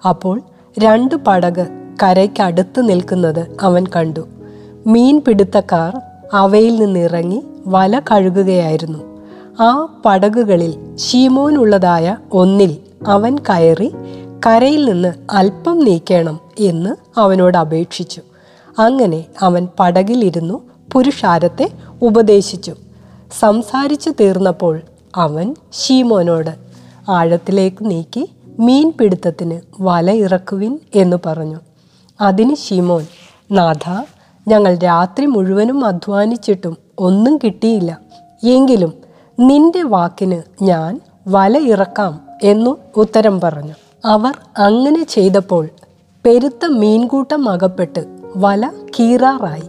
അപ്പോൾ 0.08 0.40
രണ്ട് 0.78 1.14
പടക് 1.14 1.66
കരയ്ക്കടുത്ത് 2.02 2.88
നിൽക്കുന്നത് 2.88 3.56
അവൻ 3.62 3.84
കണ്ടു. 3.96 4.28
മീൻ 4.86 5.20
പിടുത്തക്കാർ 5.20 6.00
അവയിൽ 6.32 6.78
നിന്നിറങ്ങി 6.78 7.42
വല 7.66 7.98
കഴുകുകയായിരുന്നു. 7.98 9.09
ആ 9.60 10.00
പടകുകളിൽ 10.04 10.96
ശീമോനുള്ളതായ 10.96 12.16
ഒന്നിൽ 12.32 12.76
അവൻ 13.06 13.38
കയറി 13.38 13.92
കരയിൽ 14.46 14.84
നിന്ന് 14.84 15.12
അല്പം 15.30 15.78
നീക്കണം 15.78 16.40
എന്ന് 16.58 17.20
അവനോട് 17.20 17.58
അപേക്ഷിച്ചു. 17.58 18.22
അങ്ങനെ 18.78 19.24
അവൻ 19.42 19.68
പടകിലിരുന്നു 19.78 20.60
പുരുഷാരത്തെ 20.92 21.70
ഉപദേശിച്ചു. 22.02 22.74
സംസാരിച്ചു 23.40 24.10
തീർന്നപ്പോൾ 24.10 24.80
അവൻ 25.16 25.54
ഷീമോനോട് 25.72 26.50
ആഴത്തിലേക്ക് 27.10 27.90
നീക്കി 27.90 28.30
മീൻ 28.58 28.92
പിടുത്തത്തിന് 29.00 29.60
വല 29.80 30.10
ഇറക്കുവിൻ 30.10 30.78
എന്ന് 30.94 31.16
പറഞ്ഞു. 31.26 31.56
അതിന് 32.20 32.56
ഷീമോൻ 32.56 33.06
നാഥ 33.50 34.02
ഞങ്ങൾ 34.48 34.76
രാത്രി 34.76 35.26
മുഴുവനും 35.26 35.84
അധ്വാനിച്ചിട്ടും 35.84 36.76
ഒന്നും 36.98 37.38
കിട്ടിയില്ല. 37.44 37.98
എങ്കിലും 38.44 39.09
നിന്റെ 39.40 39.82
വാക്കിന് 39.82 40.42
ഞാൻ 40.62 41.00
വലയിറക്കാം 41.28 42.20
എന്നു 42.42 42.76
ഉത്തരം 42.96 43.40
പറഞ്ഞു. 43.40 43.74
അവർ 44.04 44.34
അങ്ങനെ 44.58 45.04
ചെയ്തപ്പോൾ 45.04 45.68
പെരുത്ത 46.26 46.66
മീൻകൂട്ടം 46.66 47.48
അകപ്പെട്ട് 47.48 48.06
വല 48.36 48.70
കീറാറായി. 49.00 49.62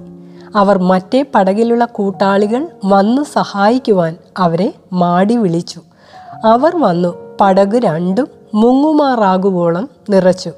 അവർ 0.56 0.78
മറ്റേ 0.78 1.26
പടകിലുള്ള 1.36 1.86
കൂട്ടാളികൾ 1.86 2.68
വന്ന് 2.86 3.22
സഹായിക്കുവാൻ 3.22 4.18
അവരെ 4.38 4.74
മാടി 4.94 5.36
വിളിച്ചു. 5.38 5.82
അവർ 6.46 6.78
വന്നു 6.78 7.38
പടക് 7.42 7.78
രണ്ടും 7.78 8.28
മുങ്ങുമാറാകുവോളം 8.54 9.90
നിറച്ചു. 10.10 10.52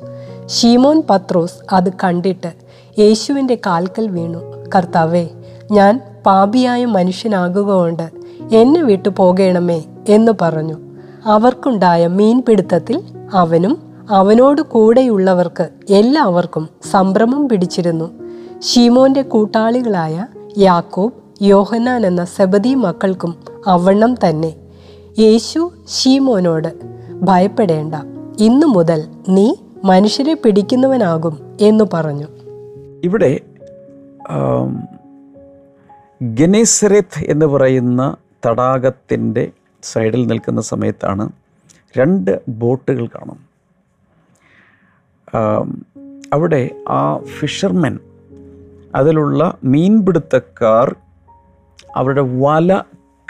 ഷീമോൻ 0.48 1.04
പത്രോസ് 1.10 1.76
അത് 1.76 1.94
കണ്ടിട്ട് 2.04 2.54
യേശുവിന്റെ 3.00 3.56
കാൽക്കൽ 3.56 4.08
വീണു. 4.08 4.70
കർത്താവേ 4.76 5.30
ഞാൻ 5.72 6.02
പാപിയായ 6.26 6.86
മനുഷ്യനാകുക 6.86 7.72
കൊണ്ട് 7.72 8.23
എന്നെ 8.52 8.84
വിട്ടു 8.84 9.10
പോകണമേ 9.10 9.84
എന്ന് 10.10 10.32
പറഞ്ഞു. 10.42 10.74
അവർക്കുണ്ടായ 11.26 12.08
മീൻപിടുത്തത്തിൽ 12.08 13.02
അവനും 13.34 13.78
അവനോട് 14.10 14.62
കൂടെയുള്ളവർക്ക് 14.62 15.70
എല്ലാവർക്കും 15.90 16.70
സംഭ്രമം 16.92 17.50
പിടിച്ചിരുന്നു. 17.50 18.12
ഷീമോന്റെ 18.62 19.22
കൂട്ടാളികളായ 19.22 20.28
യാക്കോബ് 20.58 21.14
യോഹന്നാൻ 21.42 22.06
എന്ന 22.06 22.26
സബദി 22.26 22.74
മക്കൾക്കും 22.74 23.36
അവണ്ണം 23.68 24.16
തന്നെ. 24.16 24.56
യേശു 25.20 25.72
ഷീമോനോട് 25.88 26.74
ഭയപ്പെടേണ്ട 27.22 27.96
ഇന്നു 28.40 28.68
മുതൽ 28.68 29.04
നീ 29.30 29.56
മനുഷ്യരെ 29.84 30.34
പിടിക്കുന്നവനാകും 30.34 31.40
എന്ന് 31.62 31.86
പറഞ്ഞു. 31.94 32.28
ഇവിടെ 33.04 33.40
ഗനേസരത്ത് 36.22 37.24
എന്ന് 37.26 37.46
പറയുന്ന 37.46 38.16
തടാകത്തിന്റെ 38.46 39.52
സൈഡിൽ 39.84 40.28
നിൽക്കുന്ന 40.28 40.62
സമയത്താണ് 40.62 41.30
രണ്ട് 41.98 42.42
ബോട്ടുകൾ 42.48 43.08
കാണും. 43.08 43.54
അവിടെ 46.34 46.70
ആ 46.90 47.18
ഫിഷർമെൻ 47.18 48.00
അതിലുള്ള 48.96 49.58
മീൻപിടുത്തക്കാർ 49.64 50.96
അവരുടെ 51.96 52.22
വല 52.22 52.82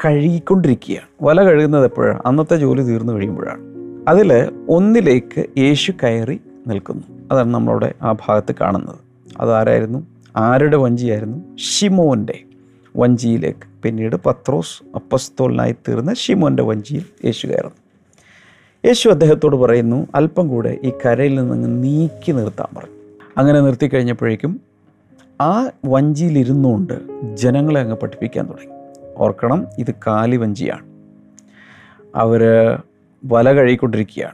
കഴുകിക്കൊണ്ടിരിക്കുകയാണ്. 0.05 1.07
വല 1.21 1.43
കഴുകുന്നത് 1.43 1.85
എപ്പോഴാണ്? 1.85 2.21
അന്നത്തെ 2.25 2.55
ജോലി 2.55 2.81
തീർന്നു 2.81 3.13
കഴിയുമ്പോഴാണ്. 3.13 3.61
അതിൽ 4.07 4.51
ഒന്നിലേക്ക് 4.69 5.45
യേശു 5.57 5.91
കയറി 5.91 6.41
നിൽക്കുന്നു. 6.67 7.03
അതാണ് 7.31 7.53
നമ്മളവിടെ 7.53 7.93
ആ 8.01 8.11
ഭാഗത്ത് 8.11 8.55
കാണുന്നത്. 8.61 8.99
അതാരായിരുന്നു? 9.41 10.07
ആരുടെ 10.37 10.77
വഞ്ചിയായിരുന്നു? 10.77 11.57
ഷിമോന്റെ 11.57 12.43
വഞ്ചിയിലേക്ക്. 12.95 13.81
പിന്നീട് 13.83 14.15
പത്രോസ് 14.15 14.83
അപ്പസ്തോലിനായി 14.95 15.71
തീർന്ന 15.71 16.13
ഷിമോന്റെ 16.13 16.63
വഞ്ചിയിൽ 16.63 17.05
യേശു 17.25 17.47
കയറുന്നു. 17.47 17.75
യേശു 18.85 19.09
അദ്ദേഹത്തോട് 19.09 19.55
പറയുന്നു 19.55 20.07
അല്പം 20.15 20.47
കൂടെ 20.47 20.77
ഈ 20.83 20.91
കരയിൽ 21.05 21.35
നിന്ന് 21.35 21.83
നീക്കി 21.83 22.31
നിർത്താൻ 22.31 22.67
പറഞ്ഞു. 22.75 22.95
അങ്ങനെ 23.37 23.59
നിർത്തി 23.59 23.87
കഴിഞ്ഞപ്പോഴേക്കും 23.87 24.61
ആ 25.41 25.69
വഞ്ചിയിലിരുന്നുകൊണ്ട് 25.85 26.93
ജനങ്ങളെ 27.35 27.81
അങ്ങ് 27.81 27.95
പഠിപ്പിക്കാൻ 27.95 28.45
തുടങ്ങി. 28.45 28.73
ഓർക്കണം 29.17 29.67
ഇത് 29.79 29.93
കാലി 30.07 30.37
വഞ്ചിയാണ്. 30.37 30.85
അവർ 32.15 32.43
വല 33.25 33.51
കഴുകിക്കൊണ്ടിരിക്കുകയാണ്. 33.51 34.33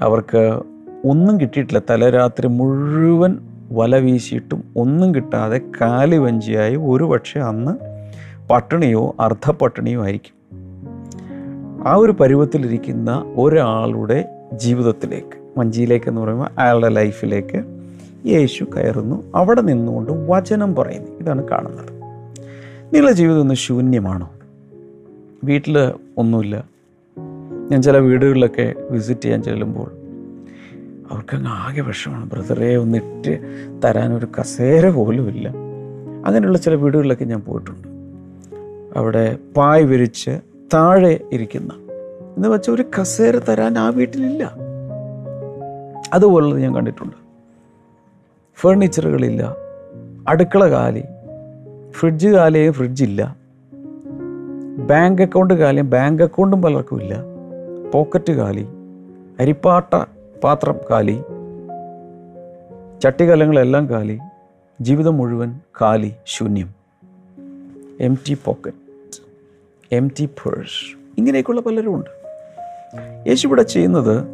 അവർക്ക് 0.00 0.60
ഒന്നും 1.04 1.40
കിട്ടിയിട്ടില്ല. 1.40 1.80
തലരാത്രി 1.90 2.46
മുഴുവൻ 2.46 3.38
വല 3.70 3.96
വീശിയിട്ടും 3.98 4.64
ഒന്നും 4.76 5.14
കിട്ടാതെ 5.14 5.60
കാലി 5.80 6.16
വഞ്ചിയായി 6.16 6.76
ഒരു 6.76 7.04
പക്ഷേ 7.04 7.40
അന്ന് 7.40 7.72
പട്ടിണിയോ 8.50 9.14
അർദ്ധപട്ടിണിയോ 9.20 10.02
ആയിരിക്കും. 10.02 10.36
ആ 11.86 11.94
ഒരു 11.94 12.12
പരുവത്തിലിരിക്കുന്ന 12.12 13.32
ഒരാളുടെ 13.36 14.24
ജീവിതത്തിലേക്ക് 14.52 15.58
വഞ്ചിയിലേക്ക് 15.58 16.08
എന്ന് 16.08 16.20
പറയുമ്പോൾ 16.20 16.48
അയാളുടെ 16.58 16.88
ലൈഫിലേക്ക് 16.88 17.64
യേശു 18.26 18.64
കയറുന്നു. 18.64 19.22
അവിടെ 19.34 19.60
നിന്നുകൊണ്ട് 19.60 20.12
വചനം 20.12 20.74
പറയുന്നു. 20.74 21.08
ഇതാണ് 21.20 21.48
കാണുന്നത്. 21.48 21.92
നിങ്ങളുടെ 22.94 23.12
ജീവിതം 23.12 23.40
ഒന്ന് 23.40 23.54
ശൂന്യമാണോ? 23.54 24.30
വീട്ടിൽ 25.44 25.78
ഒന്നുമില്ല. 26.18 26.64
ഞാൻ 27.70 27.82
ചില 27.82 27.98
വീടുകളിലൊക്കെ 27.98 28.74
വിസിറ്റ് 28.90 29.20
ചെയ്യാൻ 29.20 29.42
ചെല്ലുമ്പോൾ 29.42 30.05
അവർക്കങ്ങ് 31.10 31.50
ആകെ 31.50 31.80
വിഷമാണ്. 31.80 32.30
ബ്രദറെ 32.30 32.76
ഒന്നിട്ട് 32.76 33.38
തരാനൊരു 33.84 34.28
കസേര 34.40 34.88
പോലും 34.90 35.28
ഇല്ല 35.28 35.48
അങ്ങനെയുള്ള 36.26 36.58
ചില 36.58 36.74
വീടുകളിലൊക്കെ 36.74 37.24
ഞാൻ 37.24 37.40
പോയിട്ടുണ്ട്. 37.40 37.88
അവിടെ 38.98 39.38
പായ് 39.56 39.84
വിരിച്ച് 39.84 40.40
താഴെ 40.74 41.20
ഇരിക്കുന്ന. 41.32 41.74
എന്ന് 42.36 42.48
വെച്ചാൽ 42.48 42.74
ഒരു 42.74 42.84
കസേര 43.00 43.36
തരാൻ 43.36 43.78
ആ 43.78 43.88
വീട്ടിലില്ല. 43.88 44.56
അതുപോലുള്ളത് 46.12 46.60
ഞാൻ 46.60 46.74
കണ്ടിട്ടുണ്ട്. 46.74 47.16
ഫേർണിച്ചറുകളില്ല. 48.56 49.56
അടുക്കള 50.28 50.70
കാലി 50.70 51.02
ഫ്രിഡ്ജ് 51.90 52.28
കാലിയും 52.28 52.72
ഫ്രിഡ്ജില്ല. 52.72 53.36
ബാങ്ക് 54.88 55.22
അക്കൗണ്ട് 55.22 55.54
കാലിയും 55.54 55.90
ബാങ്ക് 55.90 56.22
അക്കൗണ്ടും 56.22 56.62
പലർക്കും 56.62 57.02
ഇല്ല 57.02 57.16
പോക്കറ്റ് 57.94 58.32
കാലി 58.32 58.66
അരിപ്പാട്ട 59.40 60.04
പാത്രം 60.42 60.78
കാലി 60.90 61.22
ചട്ടികലങ്ങളെല്ലാം 63.02 63.90
കാലി 63.90 64.18
ജീവിതം 64.80 65.16
മുഴുവൻ 65.16 65.60
കാലി 65.82 66.12
ശൂന്യം. 66.26 66.74
M 68.00 68.18
T 68.28 68.36
pocket 68.44 68.76
M 69.92 70.10
T 70.20 70.26
purse 70.26 70.96
ഇങ്ങനെയൊക്കെയുള്ള 71.18 71.60
പലരും 71.60 71.94
ഉണ്ട്. 71.94 72.10
യേശു 73.28 73.46
ഇവിടെ 73.46 73.62
ചെയ്യുന്നത് 73.62 74.24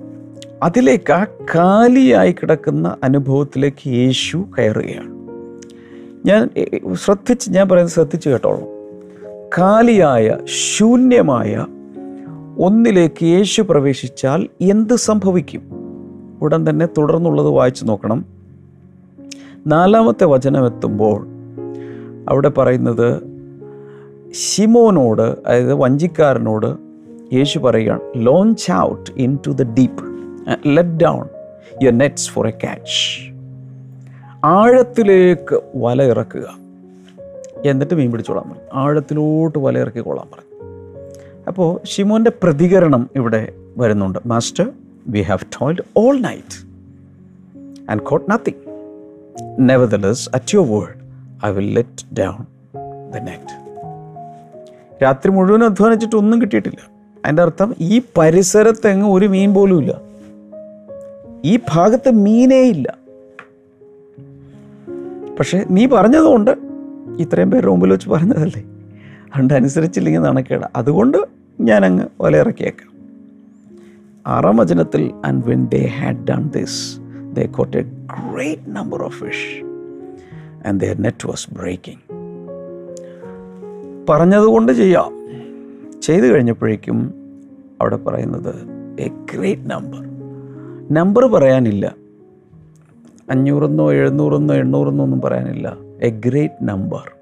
അതിലേക്ക് 0.62 1.12
ആ 1.12 1.24
കാലിയായി 1.24 2.32
കിടക്കുന്ന 2.32 2.96
അനുഭവത്തിലേക്ക് 3.04 3.88
യേശു 3.88 4.44
കയറുകയാണ്. 4.58 5.12
ഞാൻ 6.26 6.50
ശ്രദ്ധിച്ച് 6.94 7.50
ഞാൻ 7.50 7.68
പറയുന്നത് 7.68 7.94
ശ്രദ്ധിച്ച് 7.94 8.28
കേട്ടോളൂ. 8.28 8.64
കാലിയായ 9.58 10.38
ശൂന്യമായ 10.44 11.66
ഒന്നിലേക്ക് 12.58 13.24
യേശു 13.24 13.62
പ്രവേശിച്ചാൽ 13.62 14.48
എന്ത് 14.60 14.94
സംഭവിക്കും? 14.94 15.81
ഉടൻ 16.42 16.70
തന്നെ 16.70 16.86
തുടർന്നുള്ളത് 16.86 17.46
വായിച്ചു 17.46 17.84
നോക്കണം. 17.84 18.24
നാലാമത്തെ 19.66 20.24
വചനം 20.24 20.66
എത്തുമ്പോൾ 20.66 21.26
അവിടെ 22.28 22.48
പറയുന്നത് 22.48 23.08
ഷിമോനോട് 24.34 25.22
അതായത് 25.22 25.74
വഞ്ചിക്കാരനോട് 25.74 26.76
യേശു 27.34 27.58
പറയുകയാണ് 27.58 28.00
launch 28.16 28.72
out 28.72 29.10
into 29.46 29.50
the 29.50 29.62
deep 29.62 30.02
let 30.66 30.96
down 31.04 31.28
your 31.82 31.98
nets 31.98 32.30
for 32.30 32.46
a 32.46 32.50
catch 32.50 33.32
ആഴത്തിലേക്ക് 34.44 35.60
വല 35.76 36.02
ഇറക്കുക. 36.02 36.46
എന്നിട്ട് 37.64 37.94
മീൻ 37.94 38.10
പിടിച്ചോളാൻ 38.10 38.44
പറഞ്ഞു. 38.44 38.62
ആഴത്തിലോട്ട് 38.74 39.58
വല 39.58 39.78
ഇറക്കിക്കൊള്ളാൻ 39.78 40.26
പറഞ്ഞു. 40.32 40.70
അപ്പോൾ 41.48 41.86
ഷിമോന്റെ 41.86 42.32
പ്രതികരണം 42.42 43.10
ഇവിടെ 43.16 43.52
വരുന്നുണ്ട്. 43.76 44.18
Master 44.26 44.70
we 45.06 45.20
have 45.20 45.44
toiled 45.60 45.82
all 45.96 46.18
night 46.18 46.66
and 47.90 48.02
caught 48.02 48.30
nothing 48.30 48.72
Nevertheless, 49.60 50.16
at 50.34 50.54
your 50.54 50.68
word 50.68 51.46
I 51.46 51.50
will 51.50 51.74
let 51.74 52.20
down 52.20 52.46
the 53.10 53.16
net 53.16 53.62
രാത്രി 55.02 55.30
മുഴുവൻ 55.30 55.64
അധ്വാനിച്ചിട്ട് 55.64 56.16
ഒന്നും 56.16 56.40
കിട്ടിയിട്ടില്ല. 56.40 56.90
അതിന്റെ 57.24 57.42
അർത്ഥം 57.42 57.74
ഈ 57.80 58.02
പരിസരത്തെങ്ങും 58.18 59.12
ഒരു 59.12 59.26
മീൻ 59.26 59.54
പോലും 59.54 59.80
ഇല്ല. 59.80 60.00
ഈ 61.44 61.58
ഭാഗത്ത് 61.70 62.10
മീനേ 62.10 62.62
ഇല്ല. 62.62 62.98
പക്ഷേ 65.38 65.64
നീ 65.70 65.86
പറഞ്ഞതുകൊണ്ട് 65.86 66.50
ഇത്രയും 67.18 67.50
പേരുടെ 67.50 67.70
മുമ്പിൽ 67.70 67.90
വെച്ച് 67.90 68.08
പറഞ്ഞതല്ലേ? 68.08 68.62
അതുകൊണ്ട് 69.26 69.54
അനുസരിച്ചില്ലെങ്കിൽ 69.54 70.20
നടക്കേട 70.20 70.60
അതുകൊണ്ട് 70.76 71.18
ഞാനങ്ങ് 71.60 72.06
വലയിറക്കിയേക്കാം. 72.20 72.91
ആറാം 74.26 74.56
വചനത്തിൽ 74.56 75.12
and 75.24 75.44
when 75.46 75.66
they 75.66 75.86
had 75.86 76.26
done 76.26 76.50
this 76.50 76.98
they 77.32 77.46
caught 77.46 77.76
a 77.76 77.80
great 77.80 78.62
number 78.66 79.02
of 79.02 79.24
fish 79.24 79.64
and 80.68 80.80
their 80.80 81.02
net 81.02 81.28
was 81.28 81.54
breaking 81.54 81.98
പറഞ്ഞതുകൊണ്ട് 84.08 84.72
ചെയ്യാം. 84.72 85.28
ചെയ്തു 86.00 86.24
കഴിഞ്ഞപ്പോഴേക്കും 86.24 87.14
അവിടെ 87.80 87.96
പറയുന്നത് 87.96 88.54
എ 89.00 89.08
ഗ്രേറ്റ് 89.08 89.70
നമ്പർ 89.70 90.00
നമ്പർ 90.94 91.26
പറയാനില്ല. 91.26 91.96
അഞ്ഞൂറെന്നോ 93.30 93.92
എഴുന്നൂറെന്നോ 93.92 94.54
എണ്ണൂറെന്നോ 94.54 95.04
ഒന്നും 95.04 95.20
പറയാനില്ല. 95.20 95.76
A 96.02 96.10
great 96.10 96.54
number 96.62 97.12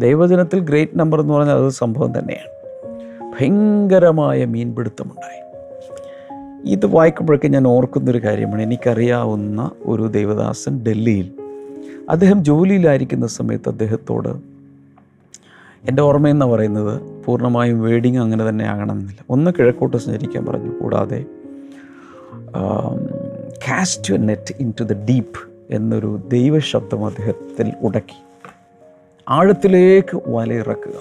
ദൈവജനത്തിൽ 0.00 0.60
great 0.60 0.98
number 0.98 1.20
എന്ന് 1.20 1.34
പറഞ്ഞാൽ 1.34 1.54
അത് 1.54 1.68
സംഭവം 1.68 2.18
തന്നെയാണ്. 2.18 2.58
ഭയങ്കരമായ 3.32 4.44
മീൻപിടുത്തമുണ്ടായി. 4.44 5.47
ഇത് 6.64 6.86
വായിക്കുമ്പോഴൊക്കെ 6.86 7.48
ഞാൻ 7.48 7.66
ഓർക്കുന്നൊരു 7.66 8.24
കാര്യമാണ്. 8.24 8.62
എനിക്കറിയാവുന്ന 8.62 9.70
ഒരു 9.84 10.02
ദേവദാസൻ 10.02 10.84
ഡൽഹിയിൽ. 10.84 11.32
അദ്ദേഹം 12.10 12.44
ജോലിയിലായിരിക്കുന്ന 12.44 13.26
സമയത്ത് 13.26 13.68
അദ്ദേഹത്തോട് 13.68 14.28
എന്റെ 15.88 16.02
ഓർമ്മയെന്ന് 16.02 16.46
പറയുന്നത് 16.46 17.24
പൂർണമായും 17.24 17.82
വേഡിങ് 17.82 18.18
അങ്ങനെ 18.18 18.48
തന്നെ 18.48 18.64
ആകണമെന്നില്ല. 18.64 19.24
ഒന്ന് 19.30 19.50
കിഴക്കോട്ട് 19.58 19.96
സഞ്ചരിക്കാൻ 19.96 20.46
പറഞ്ഞു. 20.46 20.80
കൂടാതെ 20.80 21.24
cast 23.68 24.28
net 24.28 24.54
into 24.80 24.84
the 24.84 24.92
deep 24.92 25.38
എന്നൊരു 25.70 26.20
ദൈവശബ്ദം 26.28 27.06
അദ്ദേഹത്തിൽ 27.06 27.72
ഉടക്കി. 27.80 28.22
ആഴത്തിലേക്ക് 29.28 30.22
വലയിറക്കുക. 30.26 30.92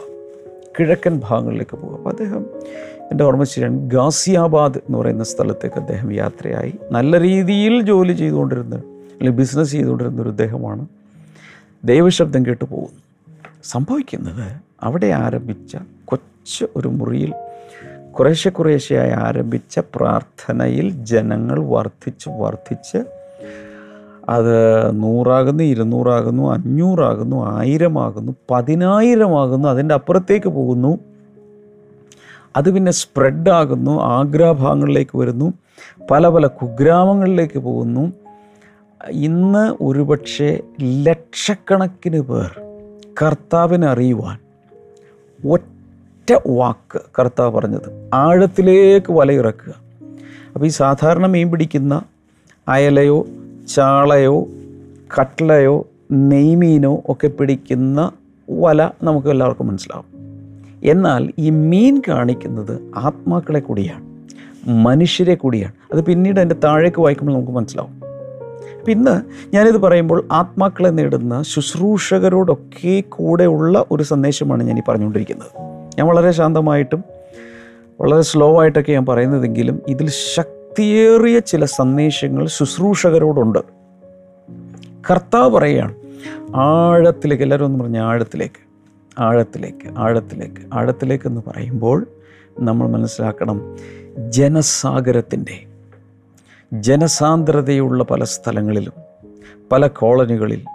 കിഴക്കൻ 0.79 1.21
ഭാഗങ്ങളിലേക്ക് 1.23 1.77
പോകുക. 1.77 1.95
അപ്പോൾ 1.95 2.09
അദ്ദേഹം 2.09 2.45
എന്റെ 3.11 3.23
ഓർമ്മ 3.23 3.43
ശരിയാണ്. 3.43 3.89
ഗാസിയാബാദ് 3.89 4.77
എന്ന് 4.77 4.97
പറയുന്ന 4.97 5.23
സ്ഥലത്തേക്ക് 5.23 5.75
അദ്ദേഹം 5.75 6.11
യാത്രയായി. 6.11 6.73
നല്ല 6.91 7.19
രീതിയിൽ 7.19 7.81
ജോലി 7.81 8.13
ചെയ്തുകൊണ്ടിരുന്ന 8.13 8.75
അല്ലെങ്കിൽ 8.75 9.37
ബിസിനസ് 9.37 9.71
ചെയ്തുകൊണ്ടിരുന്ന 9.71 10.21
ഒരു 10.21 10.29
അദ്ദേഹമാണ്. 10.29 10.87
ദൈവശബ്ദം 11.83 12.45
കേട്ട് 12.45 12.65
പോകുന്നു. 12.65 13.01
സംഭവിക്കുന്നത് 13.63 14.61
അവിടെ 14.83 15.07
ആരംഭിച്ച 15.07 15.77
കൊച്ചു 16.05 16.67
ഒരു 16.75 16.87
മുറിയിൽ 16.87 17.33
കുറേശ്ശെ 18.11 18.49
കുറേശ്ശെയായി 18.49 19.11
ആരംഭിച്ച 19.11 19.79
പ്രാർത്ഥനയിൽ 19.79 21.05
ജനങ്ങൾ 21.05 21.65
വർദ്ധിച്ച് 21.65 22.29
വർദ്ധിച്ച് 22.29 22.97
അത് 24.29 24.55
നൂറാകുന്നു 25.03 25.63
ഇരുന്നൂറാകുന്നു 25.63 26.51
അഞ്ഞൂറാകുന്നു 26.51 27.57
ആയിരമാകുന്നു 27.57 28.35
പതിനായിരമാകുന്നു 28.51 29.67
അതിന്റെ 29.67 29.95
അപ്പുറത്തേക്ക് 29.95 30.49
പോകുന്നു. 30.49 30.99
അത് 32.57 32.73
പിന്നെ 32.73 32.91
സ്പ്രെഡാകുന്നു 32.91 33.93
ആഗ്രാഭാഗങ്ങളിലേക്ക് 34.01 35.17
വരുന്നു 35.17 35.53
പല 36.11 36.27
പല 36.27 36.47
കുഗ്രാമങ്ങളിലേക്ക് 36.47 37.59
പോകുന്നു. 37.59 38.13
ഇന്ന് 39.11 39.83
ഒരുപക്ഷെ 39.83 40.59
ലക്ഷക്കണക്കിന് 40.81 42.19
പേർ 42.19 42.51
കർത്താവിനെ 43.21 43.87
അറിയുവാൻ 43.87 44.37
ഒറ്റ 45.51 46.29
വാക്ക് 46.47 47.01
കർത്താവ് 47.19 47.51
പറഞ്ഞത് 47.51 47.89
ആഴത്തിലേക്ക് 48.13 49.11
വലയിറക്കുക. 49.13 49.73
അപ്പോൾ 50.53 50.65
ഈ 50.65 50.69
സാധാരണ 50.69 51.25
മീൻ 51.25 51.51
പിടിക്കുന്ന 51.51 52.01
അയലയോ 52.67 53.27
ചാളയോ 53.75 54.47
കട്ട്ലയോ 55.19 55.87
നെയ്മീനോ 56.11 57.03
ഒക്കെ 57.09 57.27
പിടിക്കുന്ന 57.27 58.11
വല 58.49 58.89
നമുക്ക് 59.03 59.27
എല്ലാവർക്കും 59.27 59.67
മനസ്സിലാവും. 59.67 60.16
എന്നാൽ 60.83 61.31
ഈ 61.39 61.49
മീൻ 61.49 62.01
കാണിക്കുന്നത് 62.07 62.91
ആത്മാക്കളെ 62.95 63.59
കൂടിയാണ് 63.59 64.07
മനുഷ്യരെ 64.69 65.35
കൂടിയാണ്. 65.35 65.73
അത് 65.93 66.05
പിന്നീട് 66.05 66.37
അതിന്റെ 66.37 66.55
താഴേക്ക് 66.55 67.01
വായിക്കുമ്പോൾ 67.01 67.33
നമുക്ക് 67.33 67.51
മനസ്സിലാവും. 67.51 67.91
അപ്പം 68.79 68.91
ഇന്ന് 68.91 69.21
ഞാനിത് 69.55 69.77
പറയുമ്പോൾ 69.77 70.27
ആത്മാക്കളെ 70.31 70.89
നേടുന്ന 70.89 71.43
ശുശ്രൂഷകരോടൊക്കെ 71.43 73.03
കൂടെയുള്ള 73.09 73.85
ഒരു 73.91 74.03
സന്ദേശമാണ് 74.03 74.63
ഞാൻ 74.63 74.77
ഈ 74.77 74.81
പറഞ്ഞുകൊണ്ടിരിക്കുന്നത്. 74.87 75.47
ഞാൻ 75.97 76.07
വളരെ 76.07 76.31
ശാന്തമായിട്ടും 76.31 77.03
വളരെ 78.01 78.21
സ്ലോ 78.21 78.61
ആയിട്ടൊക്കെ 78.61 78.91
ഞാൻ 78.91 79.05
പറയുന്നതെങ്കിലും 79.05 79.81
ഇതിൽ 79.87 80.09
ശക്തിയേറിയ 80.09 81.39
ചില 81.39 81.65
സന്ദേശങ്ങൾ 81.65 82.47
ശുശ്രൂഷകരോടുണ്ട്. 82.47 83.59
കർത്താവ് 85.11 85.49
പറയുകയാണ് 85.49 85.95
ആഴത്തിലേക്ക് 86.55 87.43
എല്ലാവരും 87.43 87.65
ഒന്ന് 87.65 87.79
പറഞ്ഞ 87.79 87.99
ആഴത്തിലേക്ക്. 87.99 88.66
ആഴത്തിലേക്ക് 89.19 89.93
ആഴത്തിലേക്ക് 89.97 90.61
ആഴത്തിലേക്ക് 90.73 91.27
എന്ന് 91.27 91.41
പറയുമ്പോൾ 91.47 92.07
നമ്മൾ 92.59 92.87
മനസ്സിലാക്കണം 92.87 93.77
ജനസാഗരത്തിന്റെ 94.29 95.57
ജനസാന്ദ്രതയുള്ള 96.73 98.03
പല 98.03 98.23
സ്ഥലങ്ങളിലും 98.23 98.93
പല 99.71 99.87
കോളനികളിൽ 99.87 100.65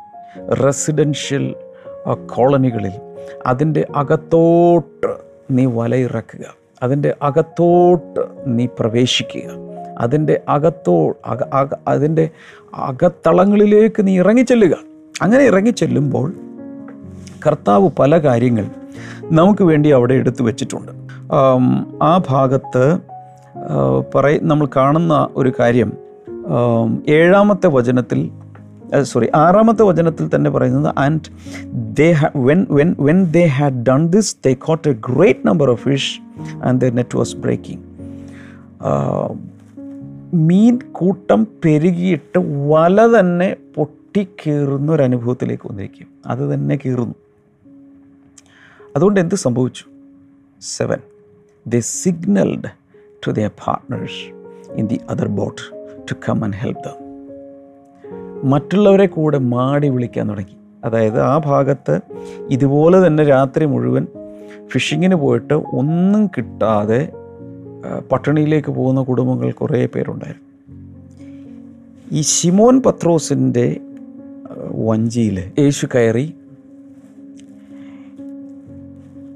റെസിഡൻഷ്യൽ 0.64 1.54
കോളനികളിൽ 2.26 2.92
അതിന്റെ 3.46 3.86
അകത്തോട്ട് 3.96 5.06
നീ 5.50 5.66
വലയിറക്കുക 5.66 6.44
അതിന്റെ 6.82 7.14
അകത്തോട്ട് 7.22 8.20
നീ 8.46 8.66
പ്രവേശിക്കുക 8.80 9.72
അതിന്റെ 10.00 10.40
അകത്തോ 10.48 11.10
അക 11.26 11.42
അക 11.54 11.68
അതിന്റെ 11.88 12.30
അകത്തളങ്ങളിലേക്ക് 12.74 14.06
നീ 14.06 14.18
ഇറങ്ങിച്ചെല്ലുക. 14.18 14.74
അങ്ങനെ 15.22 15.44
ഇറങ്ങിച്ചെല്ലുമ്പോൾ 15.44 16.34
കർത്താവ് 17.46 17.90
പല 17.98 18.18
കാര്യങ്ങൾ 18.18 18.66
നമുക്ക് 19.30 19.64
വേണ്ടി 19.64 19.88
അവിടെ 19.90 20.14
എടുത്തു 20.14 20.42
വച്ചിട്ടുണ്ട്. 20.42 20.92
ആ 22.02 22.12
ഭാഗത്ത് 22.28 22.84
പറയ 24.14 24.38
നമ്മൾ 24.42 24.68
കാണുന്ന 24.76 25.28
ഒരു 25.36 25.52
കാര്യം 25.58 25.92
ഏഴാമത്തെ 27.08 27.68
വചനത്തിൽ 27.68 28.20
സോറി 29.02 29.26
ആറാമത്തെ 29.34 29.82
വചനത്തിൽ 29.82 30.30
തന്നെ 30.34 30.50
പറയുന്നത് 30.50 30.94
and 30.98 31.28
they 32.00 32.08
when 32.36 32.66
when 32.70 32.96
when 33.00 33.24
they 33.32 33.44
had 33.58 33.80
done 33.90 34.06
this 34.06 34.36
they 34.46 34.52
caught 34.54 34.88
a 34.88 34.92
great 34.92 35.46
number 35.46 35.70
of 35.70 35.82
fish 35.88 36.12
and 36.62 36.80
the 36.80 36.90
net 36.94 37.18
was 37.18 37.36
breaking 37.36 37.82
മീൻ 40.48 40.78
കൂട്ടം 40.92 41.40
പെരുകിയിട്ട് 41.64 42.38
വല 42.70 43.06
തന്നെ 43.18 43.56
പൊട്ടിക്കീറുന്ന 43.76 44.92
ഒരു 44.92 45.02
അനുഭവത്തിലേക്ക് 45.02 45.66
വന്നിരിക്കും 45.70 46.08
അത് 46.26 46.54
തന്നെ 46.54 46.76
കീറുന്നു. 46.76 47.14
അതുകൊണ്ട് 48.96 49.20
എന്ത് 49.20 49.34
സംഭവിച്ചു? 49.34 49.84
Seven 50.60 50.98
the 51.66 51.78
signalled 51.78 52.70
to 53.26 53.30
the 53.30 53.46
partners 53.46 54.20
in 54.72 54.86
the 54.86 55.00
other 55.10 55.28
boat 55.28 55.60
to 56.10 56.14
come 56.28 56.44
and 56.44 56.56
help 56.56 56.82
them 56.84 56.98
മറ്റുള്ളവരെ 58.50 59.06
കൂടെ 59.06 59.38
മാടി 59.38 59.88
വിളിക്കാൻ 59.88 60.28
തുടങ്ങി. 60.28 60.56
അതായത് 60.84 61.20
ആ 61.20 61.38
ഭാഗത്ത് 61.38 62.00
ഇതുപോലെ 62.50 63.06
തന്നെ 63.06 63.24
രാത്രി 63.24 63.64
മുഴുവൻ 63.64 64.06
ഫിഷിങ്ങിന് 64.68 65.14
പോയിട്ട് 65.14 65.54
ഒന്നും 65.54 66.26
കിട്ടാതെ 66.26 67.12
പട്ടിണിയിലേക്ക് 68.12 68.70
പോകുന്ന 68.72 69.02
കുടുംബങ്ങൾ 69.02 69.52
കുറേ 69.52 69.86
പേരുണ്ടായിരുന്നു. 69.86 70.48
ഈ 72.12 72.20
ശിമോൻ 72.20 72.82
പത്രോസിന്റെ 72.82 73.80
വഞ്ചിയിൽ 74.86 75.52
യേശു 75.58 75.88
കയറി 75.94 76.34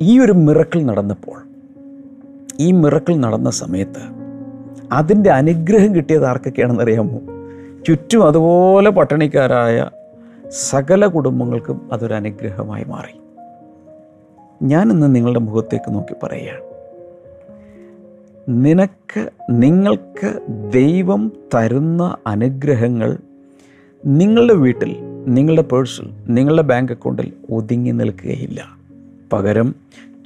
ഈ 0.03 0.19
ഒരു 0.19 0.33
മിറക്കിൾ 0.33 0.83
നടന്നപ്പോൾ 0.83 1.43
ഈ 2.61 2.73
മിറക്കിൾ 2.73 3.17
നടന്ന 3.17 3.51
സമയത്ത് 3.51 4.17
അതിന്റെ 4.93 5.31
അനുഗ്രഹം 5.31 5.95
കിട്ടിയത് 5.95 6.25
ആർക്കൊക്കെയാണെന്ന് 6.25 6.83
അറിയാമോ 6.83 7.21
ചുറ്റും 7.87 8.27
അതുപോലെ 8.27 8.91
പട്ടണിക്കാരായ 8.91 9.91
സകല 10.49 11.07
കുടുംബങ്ങൾക്കും 11.07 11.89
അതൊരു 11.93 12.15
അനുഗ്രഹമായി 12.15 12.85
മാറി. 12.85 13.21
ഞാനിന്ന് 14.63 15.15
നിങ്ങളുടെ 15.15 15.39
മുഖത്തേക്ക് 15.39 15.95
നോക്കി 15.95 16.15
പറയുകയാണ്. 16.23 16.61
നിനക്ക് 18.49 19.31
നിങ്ങൾക്ക് 19.51 20.41
ദൈവം 20.73 21.33
തരുന്ന 21.55 22.17
അനുഗ്രഹങ്ങൾ 22.27 23.19
നിങ്ങളുടെ 24.07 24.55
വീട്ടിൽ 24.55 24.97
നിങ്ങളുടെ 25.27 25.63
പേഴ്സിൽ 25.63 26.11
നിങ്ങളുടെ 26.29 26.63
ബാങ്ക് 26.63 26.93
അക്കൗണ്ടിൽ 26.93 27.33
ഒതുങ്ങി 27.51 27.91
നിൽക്കുകയില്ല. 27.91 28.76
പകരം 29.33 29.75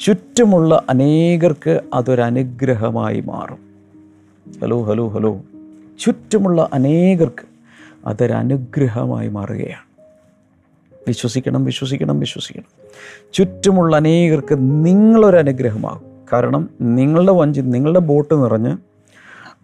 ചുറ്റുമുള്ള 0.00 0.84
അനേകർക്ക് 0.90 1.80
അതൊരനുഗ്രഹമായി 1.94 3.20
മാറും. 3.20 3.58
Hello 4.62 4.82
hello 4.82 5.08
hello. 5.08 5.40
ചുറ്റുമുള്ള 6.00 6.68
അനേകർക്ക് 6.72 7.46
അതൊരനുഗ്രഹമായി 8.06 9.28
മാറുകയാണ്. 9.28 10.04
വിശ്വസിക്കണം 11.08 11.64
വിശ്വസിക്കണം 11.64 12.20
വിശ്വസിക്കണം. 12.20 12.88
ചുറ്റുമുള്ള 13.32 13.96
അനേകർക്ക് 13.96 14.54
നിങ്ങളൊരനുഗ്രഹമാകും 14.54 16.02
കാരണം 16.32 16.70
നിങ്ങളുടെ 16.80 17.32
വഞ്ചി 17.32 17.60
നിങ്ങളുടെ 17.60 17.98
ബോട്ട് 17.98 18.42
നിറഞ്ഞ് 18.42 18.76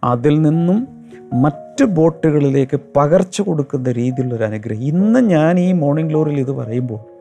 അതിൽ 0.03 0.41
നിന്നും 0.41 0.87
മറ്റ് 1.33 1.85
ബോട്ടുകളിലേക്ക് 1.85 2.79
പകർച്ച 2.95 3.41
കൊടുക്കുന്ന 3.41 3.91
രീതിയിലുള്ളൊരു 3.91 4.43
അനുഗ്രഹം. 4.43 4.81
ഇന്ന് 4.81 5.19
ഞാൻ 5.19 5.59
ഈ 5.59 5.71
മോർണിംഗ് 5.71 6.09
ഗ്ലോറിയിൽ 6.09 6.39
ഇത് 6.39 6.51
പറയുമ്പോൾ 6.51 7.16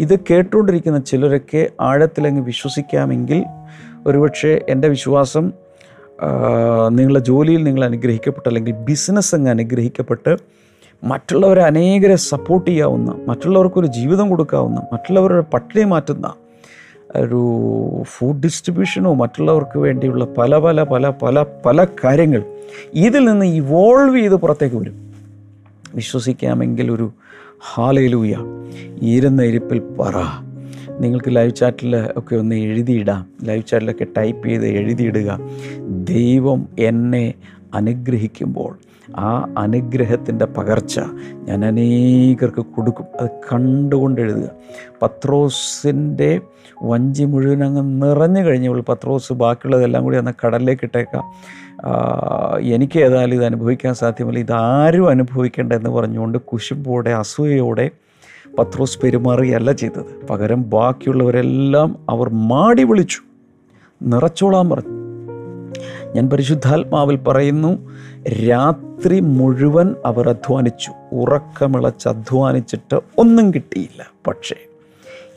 ഇത് 0.00 0.20
കേട്ടുകൊണ്ടിരിക്കുന്ന 0.20 0.98
ചിലരൊക്കെ 0.98 1.70
ആഴത്തിലങ്ങ് 1.80 2.42
വിശ്വസിക്കാമെങ്കിൽ 2.42 3.44
ഒരുപക്ഷെ 4.06 4.60
എന്റെ 4.68 4.88
വിശ്വാസം 4.88 5.52
നിങ്ങളുടെ 6.88 7.20
ജോലിയിൽ 7.20 7.64
നിങ്ങൾ 7.64 7.84
അനുഗ്രഹിക്കപ്പെട്ട് 7.84 8.48
അല്ലെങ്കിൽ 8.48 8.72
ബിസിനസ് 8.72 9.34
അങ്ങ് 9.34 9.50
അനുഗ്രഹിക്കപ്പെട്ട് 9.50 10.36
മറ്റുള്ളവരെ 11.04 11.62
അനേകരെ 11.62 12.16
സപ്പോർട്ട് 12.16 12.70
ചെയ്യാവുന്ന 12.70 13.10
മറ്റുള്ളവർക്കൊരു 13.28 13.86
ജീവിതം 13.86 14.28
കൊടുക്കാവുന്ന 14.28 14.80
മറ്റുള്ളവരുടെ 14.92 15.40
പട്ടിണി 15.40 15.84
മാറ്റുന്ന 15.84 16.34
ഒരു 17.16 17.40
ഫുഡ് 18.02 18.42
ഡിസ്ട്രിബ്യൂഷനോ 18.42 19.14
മറ്റുള്ളവർക്ക് 19.14 19.78
വേണ്ടിയുള്ള 19.78 20.24
പല 20.24 20.58
പല 20.58 20.82
പല 20.82 21.12
പല 21.22 21.44
പല 21.66 21.86
കാര്യങ്ങൾ 22.04 22.44
ഇതിൽ 22.94 23.24
നിന്ന് 23.24 23.46
ഇവോൾവ് 23.46 24.16
ചെയ്ത് 24.18 24.34
പുറത്തേക്ക് 24.34 24.76
വരും. 24.76 25.14
വിശ്വസിക്കാമെങ്കിൽ 25.94 26.92
ഒരു 26.92 27.12
ഹാലയിലൂയ 27.64 28.36
ഇരുന്ന 29.02 29.42
ഇരിപ്പിൽ 29.42 29.78
പറ. 29.78 30.16
നിങ്ങൾക്ക് 31.00 31.36
ലൈവ് 31.36 31.54
ചാറ്റിൽ 31.54 31.96
ഒക്കെ 32.16 32.36
ഒന്ന് 32.36 32.56
എഴുതിയിടാം. 32.56 33.26
ലൈവ് 33.44 33.62
ചാറ്റിലൊക്കെ 33.66 34.06
ടൈപ്പ് 34.16 34.48
ചെയ്ത് 34.48 34.66
എഴുതിയിടുക. 34.66 35.40
ദൈവം 35.88 36.68
എന്നെ 36.78 37.34
അനുഗ്രഹിക്കുമ്പോൾ 37.74 38.78
ആ 39.16 39.54
അനുഗ്രഹത്തിന്റെ 39.58 40.44
പകർച്ച 40.44 41.00
ഞാൻ 41.34 41.64
അനേകർക്ക് 41.64 42.60
കൊടുക്കും. 42.60 43.04
അത് 43.20 43.30
കണ്ടുകൊണ്ട് 43.52 44.20
എഴുതുക. 44.20 44.50
പത്രോസിന്റെ 45.02 46.40
വഞ്ചി 46.82 47.24
മുഴുവൻ 47.24 47.64
അങ്ങ് 47.64 48.02
നിറഞ്ഞു 48.02 48.40
കഴിഞ്ഞപ്പോൾ 48.40 48.84
പത്രോസ് 48.88 49.32
ബാക്കിയുള്ളതെല്ലാം 49.32 50.04
കൂടി 50.04 50.16
അന്ന് 50.16 50.46
കടലിലേക്ക് 50.46 50.84
ഇട്ടേക്കാം. 50.84 51.24
എനിക്ക് 52.60 52.98
ഏതായാലും 52.98 53.36
ഇത് 53.36 53.44
അനുഭവിക്കാൻ 53.44 53.94
സാധ്യമല്ല. 53.94 54.38
ഇതാരും 54.38 55.08
അനുഭവിക്കേണ്ട 55.08 55.72
എന്ന് 55.72 55.90
പറഞ്ഞുകൊണ്ട് 55.90 56.38
കുശുമ്പോടെ 56.38 57.10
അസൂയയോടെ 57.10 57.90
പത്രോസ് 58.58 58.98
പെരുമാറുകയല്ല 59.00 59.72
ചെയ്തത്. 59.72 60.26
പകരം 60.26 60.70
ബാക്കിയുള്ളവരെല്ലാം 60.70 61.98
അവർ 62.08 62.30
മാടി 62.30 62.82
വിളിച്ചു. 62.82 63.18
നിറച്ചോളാൻ 64.02 64.70
പറഞ്ഞു. 64.70 64.90
ഞാൻ 66.14 66.30
പരിശുദ്ധാത്മാവിൽ 66.30 67.16
പറയുന്നു 67.16 67.90
രാത്രി 68.48 69.20
മുഴുവൻ 69.20 69.94
അവർ 70.06 70.28
അധ്വാനിച്ചു. 70.28 70.92
ഉറക്കമിളച്ച് 71.12 72.08
അധ്വാനിച്ചിട്ട് 72.08 73.00
ഒന്നും 73.18 73.54
കിട്ടിയില്ല. 73.54 74.10
പക്ഷേ 74.26 74.56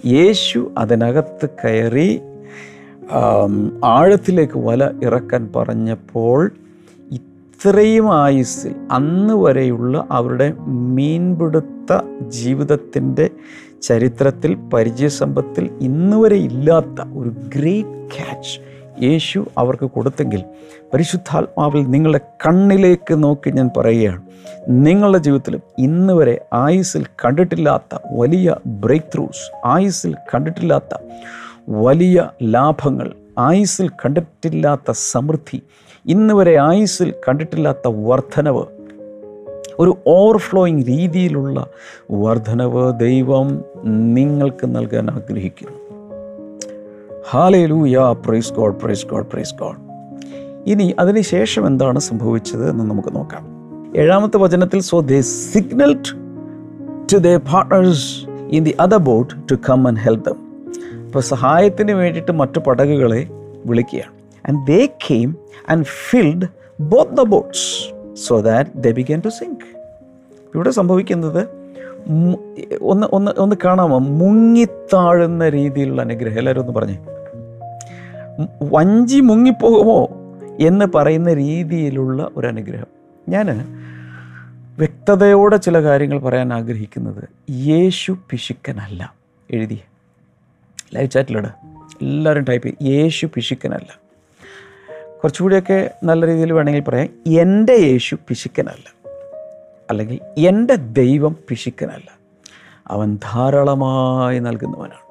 യേശു 0.06 0.72
അതിനകത്ത് 0.78 1.50
കയറി 1.66 2.22
ആഴത്തിലേക്ക് 3.86 4.60
വല 4.60 4.92
ഇറക്കാൻ 5.04 5.50
പറഞ്ഞപ്പോൾ 5.56 6.52
ഇത്രയും 7.12 8.14
ആയുസ്സിൽ 8.14 8.74
അന്ന് 8.92 9.34
വരെയുള്ള 9.34 10.08
അവരുടെ 10.12 10.54
മീൻപിടുത്ത 10.96 12.00
ജീവിതത്തിന്റെ 12.24 13.30
ചരിത്രത്തിൽ 13.82 14.58
പരിചയസമ്പത്തിൽ 14.74 15.70
ഇന്ന് 15.82 16.18
വരെ 16.18 16.36
ഇല്ലാത്ത 16.36 17.02
ഒരു 17.14 17.30
ഗ്രേറ്റ് 17.56 18.16
ക്യാച്ച് 18.16 18.54
യേശു 19.02 19.46
അവർക്ക് 19.58 19.84
കൊടുത്തെങ്കിൽ 19.84 20.44
പരിശുദ്ധാത്മാവിൽ 20.94 21.86
നിങ്ങളുടെ 21.86 22.20
കണ്ണിലേക്ക് 22.46 23.24
നോക്കി 23.24 23.50
ഞാൻ 23.50 23.72
പറയുകയാണ് 23.78 24.22
നിങ്ങളുടെ 24.70 25.18
ജീവിതത്തിലും 25.18 25.62
ഇന്ന് 25.78 26.14
വരെ 26.14 26.42
ആയുസ്സിൽ 26.54 27.06
കണ്ടിട്ടില്ലാത്ത 27.26 27.96
വലിയ 28.12 28.56
ബ്രേക്ക് 28.66 29.06
ത്രൂസ് 29.16 29.66
ആയുസ്സിൽ 29.66 30.14
കണ്ടിട്ടില്ലാത്ത 30.36 30.94
വലിയ 31.70 32.30
ലാഭങ്ങൾ 32.44 33.14
ആയുസ്സിൽ 33.38 33.90
കണ്ടിട്ടില്ലാത്ത 33.90 34.92
സമൃദ്ധി 34.92 35.64
ഇന്ന് 36.06 36.34
വരെ 36.34 36.58
ആയുസ്സിൽ 36.58 37.14
കണ്ടിട്ടില്ലാത്ത 37.30 37.88
വർധനവ് 37.88 38.66
ഒരു 39.80 39.98
ഓവർഫ്ലോയിങ് 40.08 40.84
രീതിയിലുള്ള 40.88 41.68
വർധനവ് 42.12 43.00
ദൈവം 43.00 43.66
നിങ്ങൾക്ക് 44.14 44.76
നൽകാൻ 44.76 45.10
ആഗ്രഹിക്കുന്നു. 45.12 45.78
Hallelujah 47.30 48.16
praise 48.26 48.54
God 48.54 48.76
praise 48.76 49.06
God 49.06 49.28
praise 49.28 49.56
God 49.56 49.78
ഇനി 50.68 50.96
അതിനുശേഷം 51.00 51.68
എന്താണ് 51.68 52.00
സംഭവിച്ചത് 52.00 52.70
എന്ന് 52.70 52.84
നമുക്ക് 52.84 53.16
നോക്കാം. 53.16 53.44
ഏഴാമത്തെ 53.98 54.38
വചനത്തിൽ 54.38 54.80
so 54.80 55.00
they 55.00 55.22
signalled 55.22 56.18
to 57.14 57.18
they 57.18 57.38
partners 57.38 58.26
in 58.52 58.64
the 58.64 58.76
other 58.80 58.98
boat 58.98 59.34
to 59.52 59.56
come 59.70 59.88
and 59.88 60.00
help 60.00 60.30
them 60.30 60.53
അപ്പോൾ 61.14 61.24
സഹായത്തിന് 61.24 61.92
വേണ്ടിയിട്ട് 61.92 62.32
മറ്റു 62.32 62.60
പടകുകളെ 62.60 63.28
വിളിക്കുകയാണ്. 63.66 64.12
And 64.48 64.68
they 64.68 64.86
came 64.86 65.38
and 65.70 65.86
filled 65.86 66.48
both 66.80 67.12
the 67.12 67.22
boats 67.22 67.94
so 68.28 68.42
that 68.42 68.70
the 68.78 68.92
began 68.92 69.22
to 69.26 69.30
sink 69.30 69.78
ഇവിടെ 70.56 70.70
സംഭവിക്കുന്നത് 70.70 71.48
ഒന്ന് 72.82 73.08
ഒന്ന് 73.12 73.32
ഒന്ന് 73.38 73.56
കാണാമോ? 73.66 73.98
മുങ്ങിത്താഴുന്ന 74.00 75.50
രീതിയിലുള്ള 75.50 76.02
അനുഗ്രഹം. 76.02 76.38
എല്ലാവരും 76.38 76.62
ഒന്ന് 76.62 76.74
പറഞ്ഞേ. 76.74 77.00
വഞ്ചി 78.64 79.20
മുങ്ങിപ്പോകുമോ 79.20 80.10
എന്ന് 80.60 80.86
പറയുന്ന 80.96 81.34
രീതിയിലുള്ള 81.34 82.30
ഒരു 82.38 82.48
അനുഗ്രഹം. 82.48 82.88
ഞാൻ 83.30 83.68
വ്യക്തതയോടെ 84.78 85.58
ചില 85.58 85.84
കാര്യങ്ങൾ 85.84 86.20
പറയാൻ 86.20 86.54
ആഗ്രഹിക്കുന്നത്. 86.54 87.52
യേശു 87.52 88.18
പിശുക്കനല്ല. 88.30 89.14
എഴുതി 89.52 89.80
ലൈവ് 90.94 91.10
ചാറ്റിലിട 91.10 91.46
എല്ലാവരും 92.02 92.44
ടൈപ്പ് 92.44 92.68
ചെയ്യും. 92.68 92.94
യേശു 92.94 93.26
പിശുക്കനല്ല. 93.26 94.00
കുറച്ചുകൂടിയൊക്കെ 95.24 95.92
നല്ല 96.04 96.28
രീതിയിൽ 96.28 96.54
വേണമെങ്കിൽ 96.54 96.82
പറയാം. 96.82 97.34
എന്റെ 97.40 97.74
യേശു 97.74 98.18
പിശുക്കനല്ല. 98.28 99.10
അല്ലെങ്കിൽ 99.90 100.20
എന്റെ 100.38 100.76
ദൈവം 100.76 101.36
പിശുക്കനല്ല. 101.50 102.20
അവൻ 102.88 103.20
ധാരാളമായി 103.34 104.40
നൽകുന്നവനാണ്. 104.40 105.04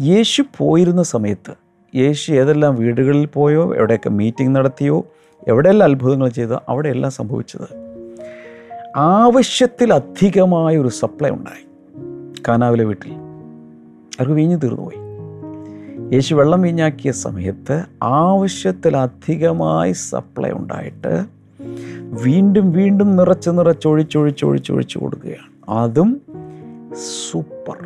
യേശു 0.00 0.44
പോയിരുന്ന 0.58 1.02
സമയത്ത് 1.02 1.54
യേശു 1.96 2.32
ഏതെല്ലാം 2.32 2.74
വീടുകളിൽ 2.74 3.26
പോയോ 3.26 3.74
എവിടെയൊക്കെ 3.74 4.08
മീറ്റിംഗ് 4.10 4.56
നടത്തിയോ 4.56 5.06
എവിടെയെല്ലാം 5.48 5.90
അത്ഭുതങ്ങൾ 5.90 6.28
ചെയ്തോ 6.28 6.62
അവിടെയെല്ലാം 6.68 7.12
സംഭവിച്ചത്. 7.12 7.68
ആവശ്യത്തിലധികമായ 8.96 10.76
ഒരു 10.76 10.88
സപ്ലൈ 10.88 11.30
ഉണ്ടായി. 11.30 11.68
കാനാവിലെ 12.48 12.84
വീട്ടിൽ. 12.84 13.27
അവർക്ക് 14.20 14.34
വീഞ്ഞു 14.34 14.56
തീർന്നുപോയി. 14.56 15.08
യേശു 16.14 16.34
വെള്ളം 16.34 16.62
വീഞ്ഞാക്കിയ 16.62 17.12
സമയത്ത് 17.12 17.84
ആവശ്യത്തിലധികമായി 18.02 19.92
സപ്ലൈ 19.92 20.50
ഉണ്ടായിട്ട് 20.50 21.24
വീണ്ടും 22.00 22.72
വീണ്ടും 22.72 23.16
നിറച്ച് 23.16 23.50
നിറച്ചൊഴിച്ചൊഴിച്ചൊഴിച്ചൊഴിച്ച് 23.50 24.98
കൊടുക്കുകയാണ്. 24.98 25.78
അതും 25.78 26.20
സൂപ്പർ 27.30 27.76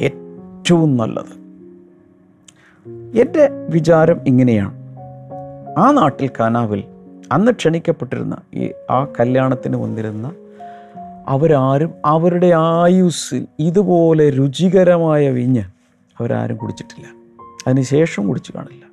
ഏറ്റവും 0.00 0.96
നല്ലത്. 0.96 1.40
എന്റെ 3.20 3.48
വിചാരം 3.70 4.20
ഇങ്ങനെയാണ്. 4.26 4.74
ആ 5.78 5.90
നാട്ടിൽ 5.90 6.30
കാനാവിൽ 6.40 6.84
അന്ന് 7.32 7.52
ക്ഷണിക്കപ്പെട്ടിരുന്ന 7.52 8.36
ഈ 8.54 8.70
ആ 8.90 9.04
കല്യാണത്തിന് 9.04 9.76
വന്നിരുന്ന 9.76 10.32
അവരാരും 11.26 11.90
അവരുടെ 12.04 12.52
ആയുസ്സിൽ 12.56 13.46
ഇതുപോലെ 13.58 14.30
രുചികരമായ 14.30 15.30
വിഞ്ഞ് 15.30 15.79
അവരാരും 16.20 16.56
കുടിച്ചിട്ടില്ല. 16.56 17.06
അതിനുശേഷം 17.66 18.28
കുടിച്ചു 18.28 18.52
കാണില്ല. 18.56 18.84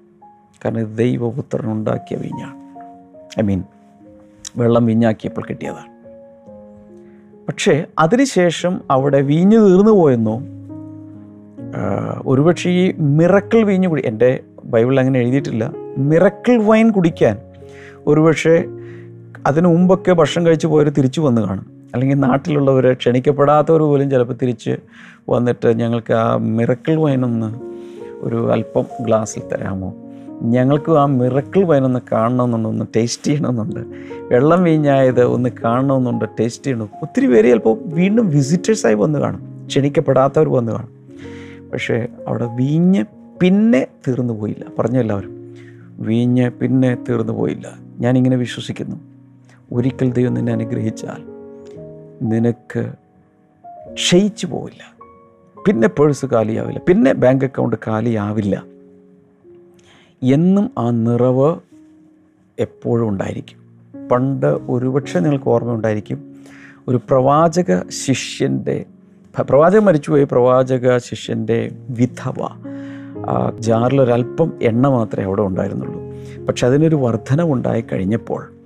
കാരണം 0.66 0.80
ഇത് 0.80 0.98
ദൈവപുത്രൻ 0.98 1.72
ഉണ്ടാക്കിയ 1.72 2.18
വീഞ്ഞാണ്. 2.18 2.56
ഐ 3.40 3.44
മീൻ 3.44 3.63
വെള്ളം 4.58 4.86
വീഞ്ഞാക്കിയപ്പോൾ 4.86 5.42
കിട്ടിയതാണ്. 5.50 5.98
പക്ഷേ 7.48 7.86
അതിനുശേഷം 8.00 8.82
അവിടെ 8.92 9.22
വീഞ്ഞ് 9.22 9.58
തീർന്നു 9.58 9.92
പോയെന്നോ 9.92 10.42
ഒരുപക്ഷെ 12.26 12.70
ഈ 12.70 12.96
മിറക്കിൾ 13.00 13.63
വീഞ്ഞ് 13.63 13.88
കുടി 13.88 14.02
എന്റെ 14.06 14.44
ബൈബിളിൽ 14.66 15.00
അങ്ങനെ 15.00 15.20
എഴുതിയിട്ടില്ല. 15.20 15.74
മിറക്കിൾ 15.98 16.58
വൈൻ 16.58 16.92
കുടിക്കാൻ 16.92 17.38
ഒരുപക്ഷെ 18.08 18.66
അതിനു 19.48 19.68
മുമ്പൊക്കെ 19.68 20.12
ഭക്ഷണം 20.12 20.46
കഴിച്ച് 20.46 20.68
പോയവർ 20.68 20.90
തിരിച്ചു 20.90 21.22
വന്ന് 21.22 21.42
കാണും. 21.42 21.77
അല്ലെങ്കിൽ 21.93 22.15
നാട്ടിലുള്ളവർ 22.15 22.93
ക്ഷണിക്കപ്പെടാത്തവർ 22.93 23.80
പോലും 23.80 24.10
ചിലപ്പോൾ 24.10 24.34
തിരിച്ച് 24.34 24.78
വന്നിട്ട് 25.30 25.80
ഞങ്ങൾക്ക് 25.80 26.13
ആ 26.13 26.36
മിറക്കിൾ 26.36 26.95
വൈനൊന്ന് 26.95 27.60
ഒരു 28.19 28.52
അല്പം 28.52 28.84
ഗ്ലാസ്സിൽ 29.02 29.41
തരാമോ? 29.54 29.93
ഞങ്ങൾക്ക് 30.41 30.91
ആ 30.91 31.06
മിറക്കിൾ 31.06 31.63
വൈനൊന്ന് 31.63 32.00
കാണണമെന്നുണ്ട് 32.12 32.69
ഒന്ന് 32.69 32.86
ടേസ്റ്റ് 32.95 33.28
ചെയ്യണമെന്നുണ്ട്. 33.28 33.80
വെള്ളം 34.34 34.63
വീഞ്ഞായത് 34.63 35.23
ഒന്ന് 35.23 35.50
കാണണമെന്നുണ്ട് 35.65 36.26
ടേസ്റ്റ് 36.39 36.65
ചെയ്യണം 36.65 36.89
ഒത്തിരി 37.02 37.26
പേര് 37.28 37.47
ചിലപ്പോൾ 37.47 37.78
വീണ്ടും 37.86 38.30
വിസിറ്റേഴ്സായി 38.30 38.93
വന്ന് 38.93 39.19
കാണും 39.19 39.67
ക്ഷണിക്കപ്പെടാത്തവർ 39.67 40.50
വന്ന് 40.50 40.71
കാണും. 40.71 40.97
പക്ഷേ 41.71 42.08
അവിടെ 42.28 42.45
വീഞ്ഞ് 42.45 43.04
പിന്നെ 43.41 43.88
തീർന്നു 44.08 44.34
പോയില്ല. 44.34 44.65
പറഞ്ഞു 44.80 45.00
എല്ലാവരും? 45.00 45.56
വീഞ്ഞ് 46.00 46.50
പിന്നെ 46.50 46.97
തീർന്നു 47.10 47.34
പോയില്ല. 47.34 47.73
ഞാനിങ്ങനെ 48.00 48.38
വിശ്വസിക്കുന്നു. 48.38 48.95
ഒരിക്കൽ 49.73 50.12
ദൈവം 50.12 50.34
നിന്നെ 50.34 50.52
അനുഗ്രഹിച്ചാൽ 50.54 51.37
നിനക്ക് 52.21 52.91
ക്ഷയിച്ചു 53.93 54.47
പോവില്ല. 54.47 54.97
പിന്നെ 55.67 55.88
പേഴ്സ് 55.88 56.25
കാലിയാവില്ല. 56.25 56.80
പിന്നെ 56.88 57.13
ബാങ്ക് 57.13 57.45
അക്കൗണ്ട് 57.45 57.75
കാലിയാവില്ല. 57.88 58.63
എന്നും 60.23 60.71
ആ 60.77 60.89
നിറവ് 60.89 61.60
എപ്പോഴും 62.60 63.10
ഉണ്ടായിരിക്കും. 63.10 63.67
പണ്ട് 64.08 64.45
ഒരുപക്ഷെ 64.45 65.19
നിങ്ങൾക്ക് 65.19 65.49
ഓർമ്മയുണ്ടായിരിക്കും. 65.49 66.36
ഒരു 66.88 66.97
പ്രവാചക 66.97 67.89
ശിഷ്യന്റെ 67.89 68.86
പ്രവാചകൻ 69.39 69.84
മരിച്ചുപോയി 69.84 70.23
പ്രവാചക 70.23 70.97
ശിഷ്യന്റെ 70.97 71.71
വിധവ. 71.89 72.43
ആ 73.30 73.51
ജാറിലൊരല്പം 73.60 74.53
എണ്ണ 74.62 74.88
മാത്രമേ 74.88 75.25
അവിടെ 75.25 75.41
ഉണ്ടായിരുന്നുള്ളൂ. 75.41 76.01
പക്ഷെ 76.45 76.67
അതിനൊരു 76.67 76.95
വർധനവുണ്ടായി 76.95 77.82
കഴിഞ്ഞപ്പോൾ 77.82 78.57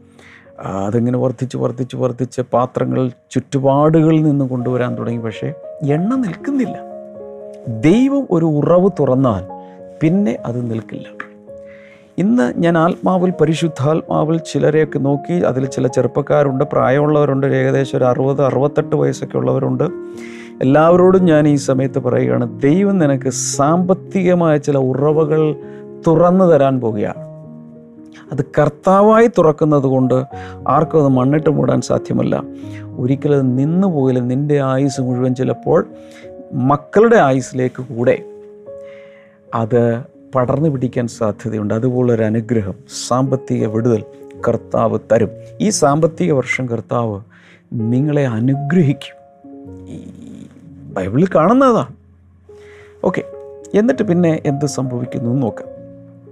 അതിങ്ങനെ 0.62 1.18
വർദ്ധിച്ച് 1.18 1.58
വർദ്ധിച്ച് 1.58 1.96
വർദ്ധിച്ച് 1.96 2.42
പാത്രങ്ങൾ 2.42 3.12
ചുറ്റുപാടുകളിൽ 3.32 4.24
നിന്ന് 4.24 4.46
കൊണ്ടുവരാൻ 4.46 4.98
തുടങ്ങി. 4.98 5.18
പക്ഷേ 5.18 5.54
എണ്ണ 5.84 6.16
നിൽക്കുന്നില്ല. 6.16 6.80
ദൈവം 7.68 8.28
ഒരു 8.32 8.46
ഉറവ് 8.46 8.90
തുറന്നാൽ 9.00 9.44
പിന്നെ 10.02 10.38
അത് 10.46 10.72
നിൽക്കില്ല. 10.72 11.06
ഇന്ന് 12.18 12.54
ഞാൻ 12.58 12.78
ആത്മാവിൽ 12.78 13.34
പരിശുദ്ധാത്മാവിൽ 13.42 14.38
ചിലരെയൊക്കെ 14.38 15.00
നോക്കി 15.00 15.34
അതിൽ 15.34 15.66
ചില 15.66 15.88
ചെറുപ്പക്കാരുണ്ട് 15.88 16.64
പ്രായമുള്ളവരുണ്ട് 16.64 17.48
ഏകദേശം 17.48 17.98
ഒരു 17.98 18.06
അറുപത് 18.06 18.42
അറുപത്തെട്ട് 18.42 18.96
വയസ്സൊക്കെ 18.96 19.38
ഉള്ളവരുണ്ട്. 19.38 19.84
എല്ലാവരോടും 20.62 21.26
ഞാൻ 21.26 21.48
ഈ 21.48 21.56
സമയത്ത് 21.56 22.00
പറയുകയാണ് 22.00 22.62
ദൈവം 22.62 22.98
നിനക്ക് 22.98 23.30
സാമ്പത്തികമായ 23.30 24.58
ചില 24.58 24.78
ഉറവകൾ 24.78 25.56
തുറന്നു 26.08 26.46
തരാൻ 26.46 26.80
പോവുകയാണ്. 26.80 27.31
അത് 28.32 28.46
കർത്താവായി 28.60 29.28
തുറക്കുന്നത് 29.28 29.84
കൊണ്ട് 29.84 30.24
ആർക്കും 30.68 31.00
അത് 31.00 31.08
മണ്ണിട്ട് 31.08 31.50
മൂടാൻ 31.50 31.82
സാധ്യമല്ല. 31.82 32.44
ഒരിക്കലും 32.98 33.56
നിന്നു 33.56 33.88
പോയാലും 33.88 34.28
നിന്റെ 34.28 34.62
ആയുസ് 34.62 35.02
മുഴുവൻ 35.02 35.36
ചിലപ്പോൾ 35.36 35.88
മക്കളുടെ 36.54 37.18
ആയുസ്സിലേക്ക് 37.18 37.82
കൂടെ. 37.82 38.24
അത് 39.56 40.04
പടർന്നു 40.36 40.70
പിടിക്കാൻ 40.70 41.08
സാധ്യതയുണ്ട്. 41.08 41.74
അതുപോലൊരു 41.74 42.24
അനുഗ്രഹം 42.24 42.74
സാമ്പത്തിക 43.08 43.68
വിടുതൽ 43.68 44.04
കർത്താവ് 44.48 45.00
തരും. 45.12 45.30
ഈ 45.62 45.70
സാമ്പത്തിക 45.70 46.32
വർഷം 46.32 46.70
കർത്താവ് 46.70 47.22
നിങ്ങളെ 47.74 48.28
അനുഗ്രഹിക്കും. 48.28 49.16
ഈ 49.90 50.00
ബൈബിളിൽ 50.94 51.28
കാണുന്നതാണ് 51.36 51.96
ഓക്കെ 53.04 53.24
എന്നിട്ട് 53.76 54.04
പിന്നെ 54.04 54.42
എന്ത് 54.46 54.66
സംഭവിക്കുന്നു 54.66 55.34
നോക്കാം. 55.34 55.81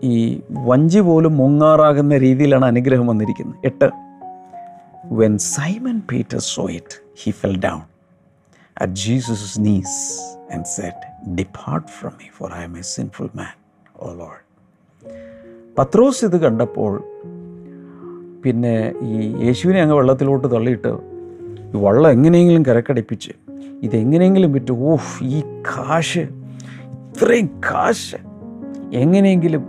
ഈ 0.07 0.41
വഞ്ചി 0.63 0.99
പോലും 0.99 1.37
മുങ്ങാറാകുന്ന 1.37 2.17
രീതിയിലാണ് 2.17 2.65
അനുഗ്രഹം 2.65 3.07
വന്നിരിക്കുന്നത് 3.07 3.59
എട്ട് 3.65 3.89
when 5.13 5.37
Simon 5.49 5.99
Peter 6.11 6.39
saw 6.47 6.69
it 6.69 6.97
he 7.23 7.31
fell 7.31 7.57
down 7.59 7.81
at 8.77 8.93
Jesus 9.03 9.59
knees 9.59 9.97
and 10.53 10.65
said 10.75 11.05
depart 11.35 11.87
from 11.99 12.13
me 12.21 12.29
for 12.37 12.51
I'm 12.63 12.77
a 12.77 12.85
sinful 12.91 13.29
man 13.35 13.53
O 13.99 14.09
Lord. 14.13 14.39
പത്രോസ് 15.77 16.25
ഇത് 16.25 16.37
കണ്ടപ്പോൾ 16.37 16.91
പിന്നെ 18.45 18.73
ഈ 19.01 19.13
യേശുവിനെ 19.45 19.81
അങ്ങ് 19.81 19.95
വെള്ളത്തിലോട്ട് 19.95 20.47
തള്ളിയിട്ട് 20.47 20.91
ഈ 21.73 21.79
വള്ളം 21.79 22.09
എങ്ങനെയെങ്കിലും 22.11 22.63
കരക്കടിപ്പിച്ച് 22.63 23.33
ഇതെങ്ങനെയെങ്കിലും 23.83 24.53
വിറ്റ് 24.53 24.71
ഓഫ് 24.71 25.11
ഈ 25.23 25.39
കാശ് 25.69 26.23
ഇത്രയും 27.07 27.47
കാശ് 27.69 28.17
എങ്ങനെയെങ്കിലും 28.93 29.63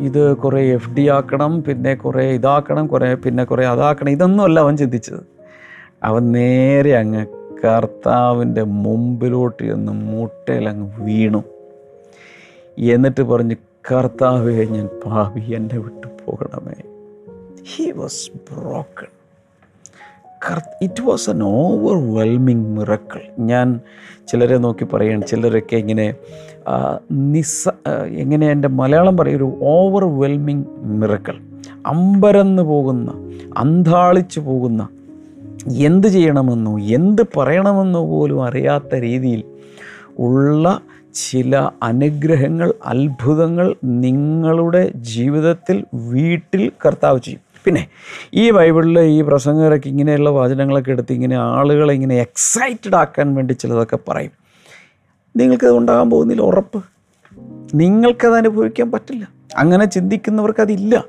ഇത് 0.00 0.36
കുറേ 0.36 0.72
എഫ് 0.72 0.90
ഡി 0.90 1.08
ആക്കണം 1.08 1.62
പിന്നെ 1.62 1.94
കുറേ 1.94 2.30
ഇതാക്കണം 2.30 2.86
കുറേ 2.86 3.14
പിന്നെ 3.14 3.44
കുറേ 3.44 3.66
അതാക്കണം. 3.66 4.10
ഇതൊന്നുമല്ല 4.10 4.60
അവൻ 4.60 4.76
ചിന്തിച്ചത്. 4.76 5.20
അവൻ 6.02 6.32
നേരെ 6.32 6.90
അങ്ങ് 6.90 7.26
കർത്താവിന്റെ 7.64 8.62
മുമ്പിലോട്ട് 8.62 9.62
ചെന്ന് 9.62 9.92
മുട്ടയിൽ 9.92 10.68
അങ്ങ് 10.68 11.04
വീണു. 11.04 11.44
എന്നിട്ട് 12.78 13.22
പറഞ്ഞ് 13.22 13.56
കർത്താവേ 13.92 14.64
ഞാൻ 14.64 14.86
പാവി 14.86 15.40
എന്നെ 15.40 15.78
വിട്ടു 15.78 16.06
പോകണമേ. 16.24 16.88
He 17.66 17.90
was 17.90 18.30
broken 18.30 19.23
it 20.82 21.02
was 21.02 21.30
an 21.30 21.42
overwhelming 21.42 22.66
miracle 22.78 23.20
ഞാൻ 23.38 23.80
ചിലരെ 24.28 24.58
നോക്കി 24.58 24.84
പറയുകയാണ് 24.84 25.26
ചിലരൊക്കെ 25.26 25.76
ഇങ്ങനെ 25.76 26.14
നിസ്സ 27.12 27.68
എങ്ങനെ 28.08 28.50
എന്റെ 28.50 28.68
മലയാളം 28.68 29.16
പറയും 29.16 29.36
ഒരു 29.36 29.58
ഓവർവെൽമിങ് 29.62 30.64
മിറക്കിൾ 30.82 31.38
അമ്പരന്ന് 31.86 32.62
പോകുന്ന 32.62 33.10
അന്താളിച്ചു 33.56 34.40
പോകുന്ന 34.40 34.88
എന്ത് 35.74 36.08
ചെയ്യണമെന്നോ 36.08 36.78
എന്ത് 36.78 37.22
പറയണമെന്നോ 37.36 38.06
പോലും 38.06 38.44
അറിയാത്ത 38.44 38.94
രീതിയിൽ 38.94 39.44
ഉള്ള 40.18 40.80
ചില 41.14 41.70
അനുഗ്രഹങ്ങൾ 41.82 42.74
അത്ഭുതങ്ങൾ 42.86 43.74
നിങ്ങളുടെ 43.84 44.92
ജീവിതത്തിൽ 44.94 45.84
വീട്ടിൽ 45.92 46.72
കർത്താവ് 46.86 47.20
ചെയ്യും. 47.20 47.43
പിന്നെ 47.64 47.88
ഈ 48.34 48.50
ബൈബിളിൽ 48.50 49.00
ഈ 49.00 49.22
പ്രസംഗരൊക്കെ 49.22 49.88
ഇങ്ങനെയുള്ള 49.88 50.30
വചനങ്ങളൊക്കെ 50.30 50.90
എടുത്ത് 50.90 51.12
ഇങ്ങനെ 51.12 51.36
ആളുകളെ 51.36 51.94
ഇങ്ങനെ 51.94 52.14
എക്സൈറ്റഡ് 52.14 52.94
ആക്കാൻ 52.94 53.34
വേണ്ടി 53.34 53.52
ചിലതൊക്കെ 53.52 53.98
പറയും. 54.08 54.30
നിങ്ങൾക്കത് 55.36 55.70
ഉണ്ടാകാൻ 55.70 56.10
പോകുന്നില്ല 56.10 56.42
ഉറപ്പ്. 56.42 56.84
നിങ്ങൾക്കത് 57.74 58.34
അനുഭവിക്കാൻ 58.34 58.92
പറ്റില്ല. 58.92 59.28
അങ്ങനെ 59.56 59.84
ചിന്തിക്കുന്നവർക്ക് 59.84 60.60
അതില്ല. 60.60 61.04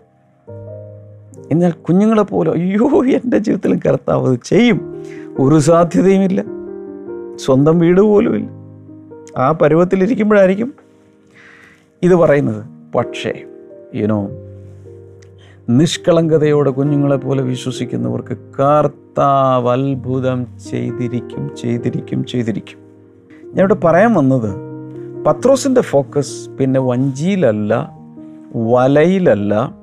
എന്നാൽ 1.52 1.72
കുഞ്ഞുങ്ങളെ 1.72 2.24
പോലെ 2.24 2.52
അയ്യോ 2.52 3.06
എന്റെ 3.06 3.38
ജീവിതത്തിലും 3.38 3.80
കർത്താവ് 3.88 4.38
ചെയ്യും. 4.44 5.06
ഒരു 5.40 5.60
സാധ്യതയുമില്ല 5.60 6.44
സ്വന്തം 7.36 7.80
വീട് 7.80 8.02
പോലുമില്ല 8.02 8.48
ആ 9.38 9.52
പരുവത്തിലിരിക്കുമ്പോഴായിരിക്കും 9.52 10.74
ഇത് 12.04 12.16
പറയുന്നത്. 12.16 12.66
പക്ഷേ 12.96 13.44
യുനോ 13.96 14.30
നിഷ്കളങ്കതയോടെ 15.70 16.70
കുഞ്ഞുങ്ങളെ 16.70 17.16
പോലെ 17.16 17.44
വിശ്വസിക്കുന്നവർക്ക് 17.44 18.38
കർത്താവ് 18.60 19.70
അത്ഭുതം 19.70 20.46
ചെയ്തിരിക്കും 20.72 21.56
ചെയ്തിരിക്കും 21.56 22.26
ചെയ്തിരിക്കും. 22.26 22.80
ഞാൻ 23.44 23.60
ഇവിടെ 23.60 23.74
പറയാൻ 23.74 24.14
വന്നത് 24.14 24.52
പത്രോസിന്റെ 25.24 25.82
ഫോക്കസ് 25.82 26.50
പിന്നെ 26.50 26.80
വഞ്ചിയിലല്ല 26.80 27.92
വലയിലല്ല 28.56 29.74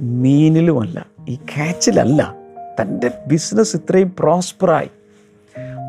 മീനിലുമല്ല 0.00 1.06
ഈ 1.28 1.34
ക്യാച്ചിലല്ല 1.34 2.34
തന്റെ 2.80 3.10
ബിസിനസ് 3.26 3.76
ഇത്രയും 3.76 4.12
പ്രോസ്പറായി. 4.18 4.90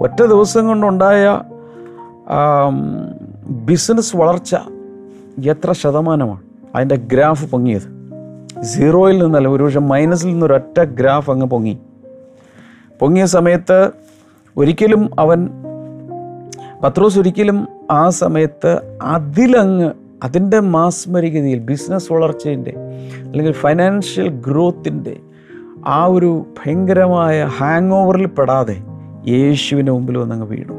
ഒറ്റ 0.01 0.21
ദിവസം 0.21 0.67
കൊണ്ടുണ്ടായ 0.67 1.41
ബിസിനസ് 3.49 4.15
വളർച്ച 4.15 4.55
എത്ര 5.49 5.71
ശതമാനമാണ്? 5.71 6.41
അതിന്റെ 6.75 6.95
ഗ്രാഫ് 6.95 7.51
പൊങ്ങിയത്. 7.51 7.96
സീറോയിൽ 8.61 9.23
നിന്നല്ല 9.23 9.47
ഒരുപക്ഷെ 9.47 9.79
മൈനസിൽ 9.79 10.27
നിന്ന് 10.27 10.45
ഒരൊറ്റ 10.45 10.81
ഗ്രാഫ് 10.83 11.31
അങ്ങ് 11.31 11.45
പൊങ്ങി. 11.45 11.77
പൊങ്ങിയ 12.99 13.25
സമയത്ത് 13.25 13.89
ഒരിക്കലും 14.57 15.09
അവൻ 15.19 15.49
പത്രോസ് 16.83 17.19
ഒരിക്കലും 17.19 17.67
ആ 17.91 18.09
സമയത്ത് 18.09 18.99
അതിലങ്ങ് 19.01 19.91
അതിന്റെ 20.23 20.59
മാസ്മരികതയിൽ 20.59 21.59
ബിസിനസ് 21.59 22.13
വളർച്ചയിന്റെ 22.13 22.73
അല്ലെങ്കിൽ 23.23 23.51
ഫൈനാൻഷ്യൽ 23.51 24.27
ഗ്രോത്തിന്റെ 24.29 25.17
ആ 25.85 26.05
ഒരു 26.05 26.45
ഭയങ്കരമായ 26.65 27.43
ഹാങ് 27.43 27.91
ഓവറിൽ 27.91 28.25
പെടാതെ 28.25 28.77
യേശുവിന്റെ 29.27 29.91
മുമ്പിൽ 29.91 30.17
വന്നങ്ങ് 30.17 30.47
വീണു. 30.47 30.73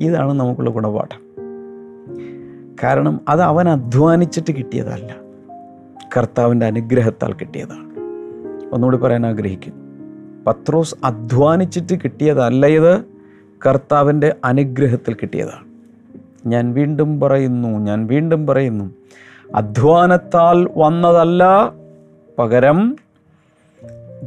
ഇതാണ് 0.00 0.32
നമുക്കുള്ള 0.32 0.70
ഗുണപാഠം. 0.70 1.28
കാരണം 2.82 3.20
അത് 3.28 3.42
അവൻ 3.42 3.68
അധ്വാനിച്ചിട്ട് 3.68 4.52
കിട്ടിയതല്ല. 4.52 5.27
കർത്താവിന്റെ 6.16 6.66
അനുഗ്രഹത്താൽ 6.66 7.32
കിട്ടിയതാണ്. 7.32 7.88
ഒന്നുകൂടി 8.74 8.96
പറയാൻ 8.96 9.26
ആഗ്രഹിക്കുന്നു 9.26 9.88
പത്രോസ് 10.44 10.94
അധ്വാനിച്ചിട്ട് 11.04 11.94
കിട്ടിയതല്ല 11.94 12.66
ഇത് 12.66 13.04
കർത്താവിന്റെ 13.66 14.34
അനുഗ്രഹത്തിൽ 14.44 15.14
കിട്ടിയതാണ്. 15.14 15.64
ഞാൻ 16.46 16.72
വീണ്ടും 16.72 17.20
പറയുന്നു 17.20 17.68
ഞാൻ 17.68 18.06
വീണ്ടും 18.06 18.46
പറയുന്നു 18.46 18.90
അധ്വാനത്താൽ 19.54 20.68
വന്നതല്ല 20.76 21.72
പകരം 22.38 22.96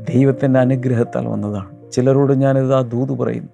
ദൈവത്തിന്റെ 0.10 0.60
അനുഗ്രഹത്താൽ 0.60 1.28
വന്നതാണ്. 1.28 1.91
ചിലരോട് 1.91 2.34
ഞാനിത് 2.34 2.76
ആ 2.76 2.82
ദൂത് 2.82 3.20
പറയുന്നു 3.20 3.50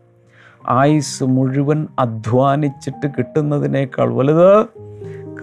ആയുസ് 0.70 1.24
മുഴുവൻ 1.24 1.88
അധ്വാനിച്ചിട്ട് 2.00 3.08
കിട്ടുന്നതിനേക്കാൾ 3.18 4.14
വലുത് 4.14 4.77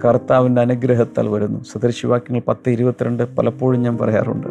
കർത്താവിന്റെ 0.05 0.61
അനുഗ്രഹത്താൽ 0.61 1.27
വരുന്നു. 1.27 1.63
സദൃശിവാക്യങ്ങൾ 1.63 2.41
പത്ത് 2.47 2.69
ഇരുപത്തിരണ്ട് 2.69 3.35
പലപ്പോഴും 3.35 3.81
ഞാൻ 3.81 3.97
പറയാറുണ്ട്. 3.97 4.47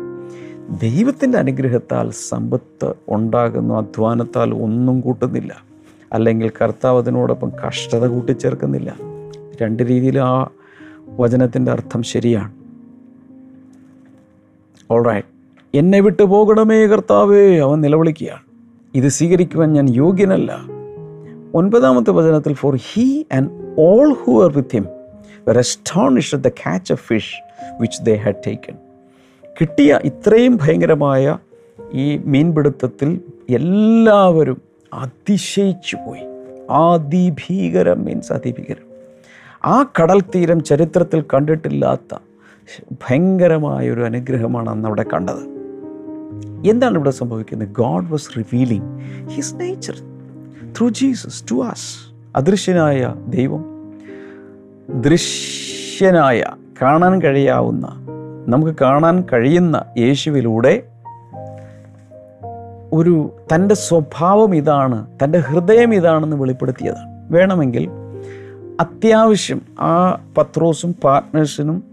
ദൈവത്തിന്റെ 0.81 1.39
അനുഗ്രഹത്താൽ 1.39 2.11
സമ്പത്ത് 2.11 2.95
ഉണ്ടാകുന്നു 3.09 3.75
അധ്വാനത്താൽ 3.75 4.55
ഒന്നും 4.55 5.01
കൂട്ടുന്നില്ല. 5.01 5.65
അല്ലെങ്കിൽ 6.13 6.51
കർത്താവ് 6.63 6.99
അതിനോടൊപ്പം 6.99 7.53
കഷ്ടത 7.67 8.07
കൂട്ടിച്ചേർക്കുന്നില്ല. 8.07 8.97
രണ്ട് 9.63 9.83
രീതിയിൽ 9.83 10.19
ആ 10.19 10.51
വചനത്തിന്റെ 11.17 11.73
അർത്ഥം 11.73 12.03
ശരിയാണ്. 12.03 12.53
ഓൾറൈറ്റ് 14.91 15.27
എന്നെ 15.75 16.01
വിട്ടു 16.01 16.23
പോകണമേ 16.23 16.87
കർത്താവേ 16.87 17.59
അവൻ 17.59 17.81
നിലവിളിക്കുകയാണ്. 17.81 18.43
ഇത് 18.95 19.09
സ്വീകരിക്കുവാൻ 19.09 19.73
ഞാൻ 19.73 19.89
യോഗ്യനല്ല. 19.89 20.61
ഒൻപതാമത്തെ 21.55 22.11
വചനത്തിൽ 22.11 22.53
for 22.53 22.79
he 22.93 23.23
and 23.33 23.51
all 23.79 24.13
who 24.13 24.45
are 24.45 24.53
with 24.57 24.69
him 24.73 24.94
were 25.47 25.59
astonished 25.59 26.37
at 26.37 26.45
the 26.45 26.51
catch 26.51 26.93
of 26.93 26.99
fish 27.13 27.31
which 27.81 28.09
they 28.09 28.33
had. 28.33 28.75
കിട്ടിയ 29.61 30.01
ഇത്രയും 30.05 30.57
ഭയങ്കരമായ 30.57 31.39
ഈ 31.93 32.17
മീൻപിടുത്തത്തിൽ 32.17 33.21
എല്ലാവരും 33.51 34.63
അതിശയിച്ചു 34.95 35.97
പോയി. 35.97 36.21
അതിഭീകരം 36.71 38.05
മീൻസ് 38.05 38.33
അതിഭീകരം. 38.33 38.87
ആ 39.65 39.83
കടൽ 39.83 40.21
തീരം 40.21 40.65
ചരിത്രത്തിൽ 40.65 41.25
കണ്ടിട്ടില്ലാത്ത 41.35 42.17
ഭയങ്കരമായ 42.93 43.91
ഒരു 43.91 44.01
അനുഗ്രഹമാണ് 44.01 44.71
അന്ന് 44.71 44.89
അവിടെ 44.89 45.03
കണ്ടത്. 45.03 45.55
എന്താണ് 46.71 46.95
ഇവിടെ 46.95 47.11
സംഭവിക്കുന്നത്? 47.11 47.69
God 47.69 48.11
was 48.11 48.29
revealing 48.39 49.01
his 49.29 49.55
nature 49.55 49.95
through 50.79 50.89
Jesus 50.89 51.45
to 51.51 51.65
us 51.65 52.15
അദൃശ്യനായ 52.37 53.15
ദൈവം 53.29 53.74
ദൃശ്യനായ 54.91 56.45
കാണാൻ 56.83 57.23
കഴിയാവുന്ന 57.23 57.89
നമുക്ക് 58.49 58.79
കാണാൻ 58.81 59.25
കഴിയുന്ന 59.33 59.85
യേശുവിലൂടെ 59.99 60.83
ഒരു 62.93 63.37
തന്റെ 63.55 63.75
സ്വഭാവം 63.75 64.57
ഇതാണ് 64.57 65.07
തന്റെ 65.25 65.39
ഹൃദയം 65.39 65.95
ഇതാണെന്ന് 65.95 66.37
വെളിപ്പെടുത്തിയതാണ്. 66.37 67.33
വേണമെങ്കിൽ 67.33 67.91
അത്യാവശ്യം 68.81 69.63
ആ 69.81 70.23
പത്രോസും 70.39 70.95
പാർട്ട്നേഴ്സിനും 71.05 71.85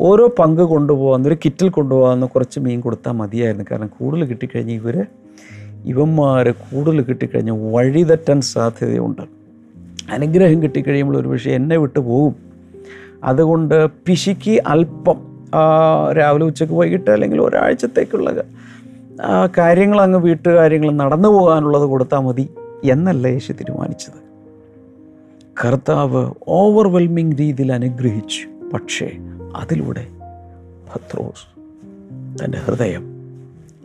ഓരോ 0.00 0.28
പങ്ക് 0.38 0.62
കൊണ്ടുപോകാൻ 0.62 1.26
ഒരു 1.26 1.36
കിറ്റിൽ 1.44 1.68
കൊണ്ടുപോകാവുന്ന 1.68 2.26
കുറച്ച് 2.26 2.60
മീൻ 2.60 2.80
കൊടുത്താൽ 2.80 3.12
മതിയായിരുന്നു. 3.12 3.64
കാരണം 3.70 3.90
കൂടുതൽ 4.00 4.24
കിട്ടിക്കഴിഞ്ഞ് 4.24 4.72
ഇവർ 4.72 5.06
ഇവന്മാർ 5.84 6.50
കൂടുതൽ 6.50 7.02
കിട്ടിക്കഴിഞ്ഞ് 7.02 7.74
വഴിതെറ്റാൻ 7.74 8.40
സാധ്യതയുണ്ട്. 8.40 9.37
അനുഗ്രഹം 10.10 10.62
കിട്ടിക്കഴിയുമ്പോൾ 10.62 11.20
ഒരു 11.20 11.28
പക്ഷേ 11.28 11.50
എന്നെ 11.50 11.76
വിട്ടു 11.76 11.98
പോകും. 11.98 12.36
അതുകൊണ്ട് 13.24 13.86
പിശുക്കി 13.86 14.54
അല്പം 14.66 15.18
രാവിലെ 16.18 16.44
ഉച്ചയ്ക്ക് 16.44 16.74
വൈകിട്ട് 16.74 17.10
അല്ലെങ്കിൽ 17.10 17.40
ഒരാഴ്ചത്തേക്കുള്ള 17.42 18.34
കാര്യങ്ങൾ 19.58 20.00
അങ്ങ് 20.00 20.18
വീട്ടുകാര്യങ്ങൾ 20.18 20.90
നടന്നു 20.92 21.28
പോകാനുള്ളത് 21.28 21.82
കൊടുത്താൽ 21.82 22.18
മതി 22.18 22.48
എന്നല്ല 22.84 23.26
യേശു 23.26 23.52
തീരുമാനിച്ചത്. 23.52 24.18
കർത്താവ് 25.64 26.32
ഓവർവെൽമിങ് 26.48 27.32
രീതിയിൽ 27.38 27.72
അനുഗ്രഹിച്ചു. 27.72 28.42
പക്ഷേ 28.72 29.10
അതിലൂടെ 29.56 30.06
ഭത്രോസ് 30.90 31.46
തന്റെ 32.38 32.58
ഹൃദയം 32.58 33.04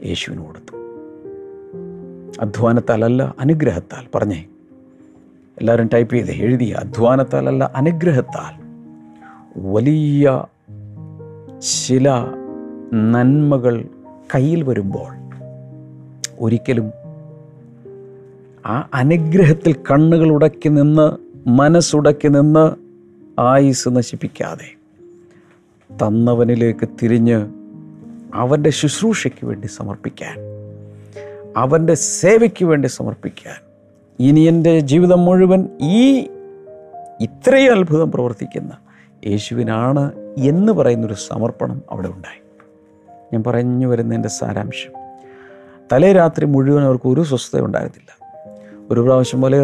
യേശുവിന് 0.05 0.41
കൊടുത്തു 0.41 0.75
അധ്വാനത്താലല്ല 2.41 3.35
അനുഗ്രഹത്താൽ. 3.39 4.05
പറഞ്ഞേ. 4.15 4.45
എല്ലാവരും 5.57 5.89
ടൈപ്പ് 5.93 6.15
ചെയ്ത് 6.15 6.31
എഴുതി 6.31 6.65
അധ്വാനത്താലല്ല 6.65 7.71
അനുഗ്രഹത്താൽ. 7.75 8.53
വലിയ 9.57 10.43
ചില 11.87 12.09
നന്മകൾ 12.93 13.85
കയ്യിൽ 14.35 14.63
വരുമ്പോൾ 14.63 15.11
ഒരിക്കലും 16.39 16.91
ആ 18.65 18.89
അനുഗ്രഹത്തിൽ 18.93 19.73
കണ്ണുകൾ 19.91 20.31
ഉടക്കി 20.31 20.69
നിന്ന് 20.69 21.17
മനസ്സുടക്കി 21.49 22.27
നിന്ന് 22.27 22.75
ആയുസ് 23.41 23.89
നശിപ്പിക്കാതെ 23.89 24.69
തന്നവനിലേക്ക് 25.89 26.89
തിരിഞ്ഞ് 27.01 27.47
അവന്റെ 28.33 28.69
ശുശ്രൂഷയ്ക്ക് 28.69 29.45
വേണ്ടി 29.45 29.67
സമർപ്പിക്കാൻ 29.67 30.35
അവന്റെ 31.57 31.93
സേവയ്ക്ക് 31.93 32.65
വേണ്ടി 32.65 32.87
സമർപ്പിക്കാൻ 32.87 33.72
ഇനി 34.19 34.39
എന്റെ 34.39 34.79
ജീവിതം 34.79 35.25
മുഴുവൻ 35.25 35.69
ഈ 35.81 36.19
ഇത്രയും 37.21 37.79
അത്ഭുതം 37.79 38.11
പ്രവർത്തിക്കുന്ന 38.11 38.71
യേശുവിനാണ് 39.27 40.11
എന്ന് 40.37 40.73
പറയുന്നൊരു 40.73 41.13
സമർപ്പണം 41.13 41.81
അവിടെ 41.91 42.07
ഉണ്ടായി. 42.07 42.43
ഞാൻ 43.33 43.43
പറഞ്ഞു 43.43 43.87
വരുന്നതിന്റെ 43.87 44.29
സാരാംശം. 44.29 44.91
തലേ 45.93 46.11
രാത്രി 46.11 46.45
മുഴുവൻ 46.45 46.83
അവർക്ക് 46.83 47.07
ഒരു 47.07 47.23
സ്വസ്ഥത 47.23 47.61
ഉണ്ടായിരുന്നില്ല. 47.61 48.39
ഒരു 48.91 49.01
പ്രാവശ്യം 49.01 49.41
പോലെ 49.41 49.63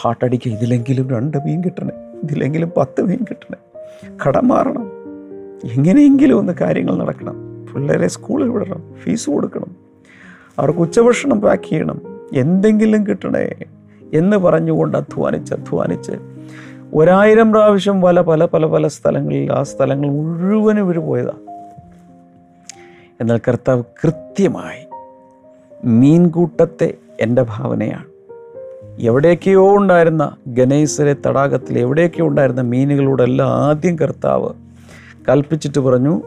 ഹാർട്ട് 0.00 0.24
അടിക്കുക 0.24 0.52
ഇതിലെങ്കിലും 0.52 1.10
രണ്ട് 1.10 1.36
മീൻ 1.36 1.64
കിട്ടണേ. 1.64 2.20
ഇതിലെങ്കിലും 2.24 2.72
പത്ത് 2.76 3.02
മീൻ 3.02 3.18
കിട്ടണേ. 3.30 3.80
കടം 4.26 4.48
മാറണം. 4.48 4.92
എങ്ങനെയെങ്കിലും 5.72 6.38
ഒന്ന് 6.38 6.52
കാര്യങ്ങൾ 6.52 6.96
നടക്കണം. 6.96 7.66
പിള്ളേരെ 7.74 8.08
സ്കൂളിൽ 8.08 8.48
വിടണം. 8.48 8.94
ഫീസ് 9.02 9.30
കൊടുക്കണം. 9.30 9.76
അവർക്ക് 10.58 10.78
ഉച്ചഭക്ഷണം 10.78 11.40
പാക്ക് 11.40 11.62
ചെയ്യണം. 11.62 12.15
എന്തെങ്കിലും 12.32 13.06
കിട്ടണേ 13.06 13.54
എന്ന് 14.14 14.36
പറഞ്ഞുകൊണ്ട് 14.36 14.96
അധ്വാനിച്ച് 14.96 15.54
അധ്വാനിച്ച് 15.54 16.12
ഒരായിരം 16.94 17.52
പ്രാവശ്യം 17.52 18.00
വല 18.00 18.20
പല 18.20 18.44
പല 18.44 18.66
പല 18.66 18.86
സ്ഥലങ്ങളിൽ 18.86 19.52
ആ 19.52 19.62
സ്ഥലങ്ങൾ 19.62 20.08
മുഴുവനും 20.10 20.84
ഇവർ 20.84 20.98
പോയതാണ് 20.98 21.46
എന്നാൽ 23.20 23.40
കർത്താവ് 23.48 23.82
കൃത്യമായി 24.04 24.86
മീൻകൂട്ടത്തെ 25.84 26.94
എന്റെ 27.20 27.46
ഭാവനയാണ്. 27.48 28.04
എവിടെയൊക്കെയോ 29.00 29.76
ഉണ്ടായിരുന്ന 29.76 30.36
ഗണേശരെ 30.46 31.16
തടാകത്തിൽ 31.26 31.78
എവിടെയൊക്കെയോ 31.78 32.26
ഉണ്ടായിരുന്ന 32.26 32.60
മീനുകളോടെല്ലാം 32.60 33.50
ആദ്യം 33.50 33.98
കർത്താവ് 33.98 34.48
കൽപ്പിച്ചിട്ട് 35.28 35.78
പറഞ്ഞു 35.78 36.22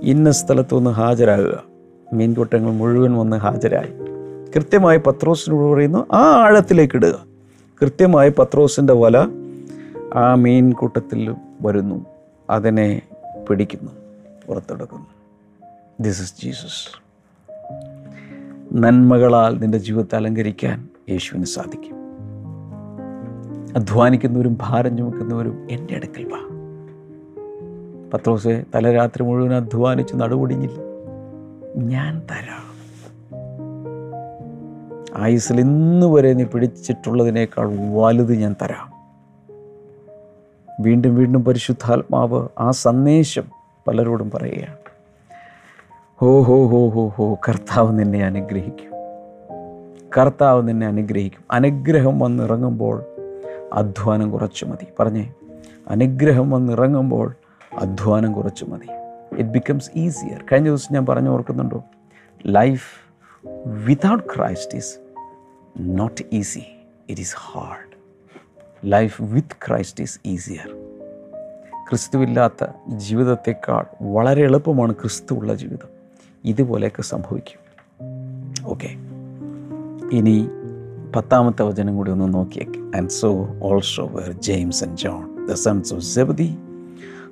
ഇന്ന 0.00 0.30
സ്ഥലത്തൊന്ന് 0.30 0.90
ഹാജരാകുക. 0.90 1.64
മീൻകൂട്ടങ്ങൾ 2.12 2.72
മുഴുവൻ 2.72 3.14
വന്ന് 3.14 3.36
ഹാജരായി. 3.36 4.11
കൃത്യമായി 4.54 4.98
പത്രോസിനോട് 4.98 5.74
പറയുന്നു 5.74 6.06
ആ 6.12 6.32
ആഴത്തിലേക്ക് 6.32 6.96
ഇടുക. 6.96 7.26
കൃത്യമായി 7.82 8.30
പത്രോസിന്റെ 8.38 8.92
വല 8.92 9.28
ആ 10.14 10.34
മീൻ 10.34 10.72
കൂട്ടത്തിൽ 10.72 11.34
വരുന്നു 11.60 12.06
അതിനെ 12.50 13.02
പിടിക്കുന്നു 13.48 13.92
പുറത്തെടുക്കുന്നു. 14.46 15.06
ദിസ് 16.00 16.22
ഇസ് 16.22 16.34
ജീസസ് 16.42 17.02
നന്മകളാൽ 18.72 19.58
നിന്റെ 19.58 19.78
ജീവിതത്തെ 19.78 20.16
അലങ്കരിക്കാൻ 20.16 20.88
യേശുവിന് 21.10 21.44
സാധിക്കും. 21.44 21.96
അധ്വാനിക്കുന്നവരും 23.76 24.58
ഭാരം 24.60 24.96
ചുമക്കുന്നവരും 24.96 25.66
എന്റെ 25.70 25.94
അടുക്കൽ 25.94 26.24
വാ. 26.24 26.38
പത്രോസെ 28.14 28.64
തലരാത്രി 28.74 29.22
മുഴുവൻ 29.22 29.54
അധ്വാനിച്ച് 29.54 30.14
നടുപൊടിഞ്ഞില്ല 30.16 30.80
ഞാൻ 31.76 32.18
തരാം. 32.18 32.61
ആയുസിൽ 35.16 35.60
ഇന്ന് 35.60 36.06
വരെ 36.06 36.32
നീ 36.32 36.44
പിടിച്ചിട്ടുള്ളതിനേക്കാൾ 36.44 37.76
വലുത് 37.94 38.34
ഞാൻ 38.34 38.56
തരാം. 38.62 38.92
വീണ്ടും 40.80 41.16
വീണ്ടും 41.16 41.44
പരിശുദ്ധാത്മാവ് 41.44 42.48
ആ 42.58 42.70
സന്ദേശം 42.70 43.42
പലരോടും 43.88 44.30
പറയുകയാണ്. 44.30 44.76
ഹോ 46.16 46.42
ഹോ 46.42 46.66
ഹോ 46.66 46.88
ഹോ 46.88 47.08
ഹോ 47.08 47.34
കർത്താവ് 47.34 47.98
നിന്നെ 47.98 48.24
അനുഗ്രഹിക്കും. 48.24 48.92
കർത്താവ് 50.18 50.68
നിന്നെ 50.68 50.86
അനുഗ്രഹിക്കും. 50.86 51.44
അനുഗ്രഹം 51.50 52.18
വന്നിറങ്ങുമ്പോൾ 52.18 53.04
അധ്വാനം 53.72 54.30
കുറച്ച് 54.30 54.64
മതി. 54.64 54.86
പറഞ്ഞേ 55.00 55.32
അനുഗ്രഹം 55.88 56.50
വന്നിറങ്ങുമ്പോൾ 56.50 57.34
അധ്വാനം 57.78 58.32
കുറച്ച് 58.32 58.64
മതി. 58.64 58.92
ഇറ്റ് 59.36 59.50
ബിക്കംസ് 59.50 59.90
ഈസിയർ 59.96 60.44
കഴിഞ്ഞ 60.52 60.66
ദിവസം 60.66 60.94
ഞാൻ 60.94 61.06
പറഞ്ഞു 61.06 61.30
ഓർക്കുന്നുണ്ടോ? 61.30 61.84
Life 62.46 63.01
without 63.66 64.24
Christ 64.36 64.78
is 64.78 64.98
not 65.80 66.24
easy 66.32 66.62
it 67.08 67.20
is 67.20 67.34
hard 67.38 67.96
life 68.84 69.22
with 69.22 69.56
Christ 69.68 70.02
is 70.04 70.20
easier 70.26 70.76
ക്രിസ്തുവില്ലാത്ത 71.88 72.66
ജീവിതത്തെക്കാൾ 72.88 73.84
വളരെ 74.02 74.42
എളുപ്പമാണ് 74.42 74.92
ക്രിസ്തു 74.92 75.34
ഉള്ള 75.34 75.54
ജീവിതം. 75.54 75.88
ഇതുപോലെയൊക്കെ 76.44 77.02
സംഭവിക്കും. 77.02 77.58
ഓക്കെ 78.64 78.86
ഇനി 80.16 80.48
പത്താമത്തെ 81.16 81.62
വചനം 81.62 81.96
കൂടി 81.96 82.10
ഒന്ന് 82.10 82.34
നോക്കിയേക്ക്. 82.34 82.96
And 82.96 83.10
so 83.10 83.58
also 83.62 84.06
were 84.06 84.32
James 84.32 84.84
and 84.84 84.96
John 84.96 85.46
the 85.46 85.52
sons 85.52 85.94
of 85.94 86.02
Zebedee 86.02 86.56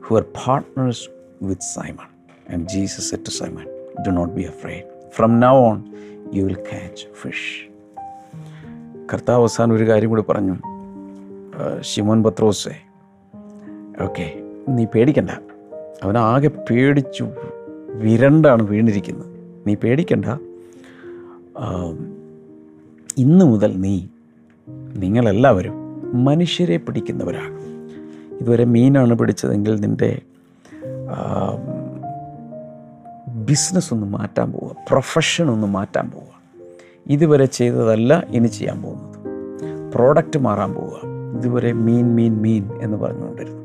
who 0.01 0.17
are 0.17 0.23
partners 0.23 1.09
with 1.43 1.63
Simon 1.63 2.09
and 2.53 2.69
Jesus 2.69 3.11
said 3.11 3.31
Simon 3.31 3.67
do 4.07 4.11
not 4.11 4.35
be 4.35 4.43
afraid 4.43 5.00
from 5.15 5.41
now 5.41 5.55
on 5.69 5.79
you 6.35 6.43
will 6.45 6.61
catch 6.71 7.05
fish 7.21 7.57
കർത്താവ് 9.13 9.41
അവസാനം 9.41 9.73
ഒരു 9.77 9.87
കാര്യം 9.89 10.09
കൂടി 10.09 10.25
പറഞ്ഞു. 10.29 10.57
Shimon 11.81 12.23
ബത്രോസെ 12.23 12.75
okay 14.03 14.27
നീ 14.69 14.85
പേടിക്കണ്ട. 14.95 15.31
അവനാകെ 16.05 16.51
പേടിച്ചു 16.71 17.25
വിരണ്ടാണ് 18.03 18.63
വീണിരിക്കുന്നത്. 18.63 19.27
നീ 19.67 19.75
പേടിക്കണ്ട. 19.75 20.25
ഇന്ന് 23.19 23.45
മുതൽ 23.45 23.73
നീ 23.81 23.95
നിങ്ങളെല്ലാവരും 24.97 25.77
മനുഷ്യരെ 26.25 26.77
പിടിക്കുന്നവരാകും. 26.77 27.59
ഇതുവരെ 28.41 28.65
മീനാണ് 28.65 29.15
പിടിച്ചതെങ്കിൽ 29.15 29.75
നിന്റെ 29.81 30.11
ബിസിനസ് 33.45 33.95
ഒന്ന് 33.95 34.07
മാറ്റാൻ 34.07 34.53
പോവുക. 34.53 34.77
പ്രൊഫഷൻ 34.91 35.51
ഒന്ന് 35.51 35.67
മാറ്റാൻ 35.67 36.11
പോവുക. 36.11 36.41
ഇതുവരെ 37.07 37.45
ചെയ്തതല്ല 37.45 38.25
ഇനി 38.29 38.47
ചെയ്യാൻ 38.47 38.83
പോകുന്നത്. 38.83 39.17
പ്രോഡക്റ്റ് 39.93 40.39
മാറാൻ 40.39 40.73
പോവുക. 40.73 41.01
ഇതുവരെ 41.37 41.73
മീൻ 41.73 42.15
മീൻ 42.15 42.43
മീൻ 42.43 42.69
എന്ന് 42.83 42.97
പറഞ്ഞുകൊണ്ടിരുന്നു. 42.97 43.61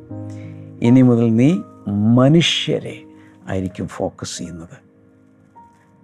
ഇനി 0.82 1.02
മുതൽ 1.02 1.36
നീ 1.36 1.58
മനുഷ്യരെ 1.88 3.04
ആയിരിക്കും 3.48 3.88
ഫോക്കസ് 3.88 4.38
ചെയ്യുന്നത്. 4.38 4.86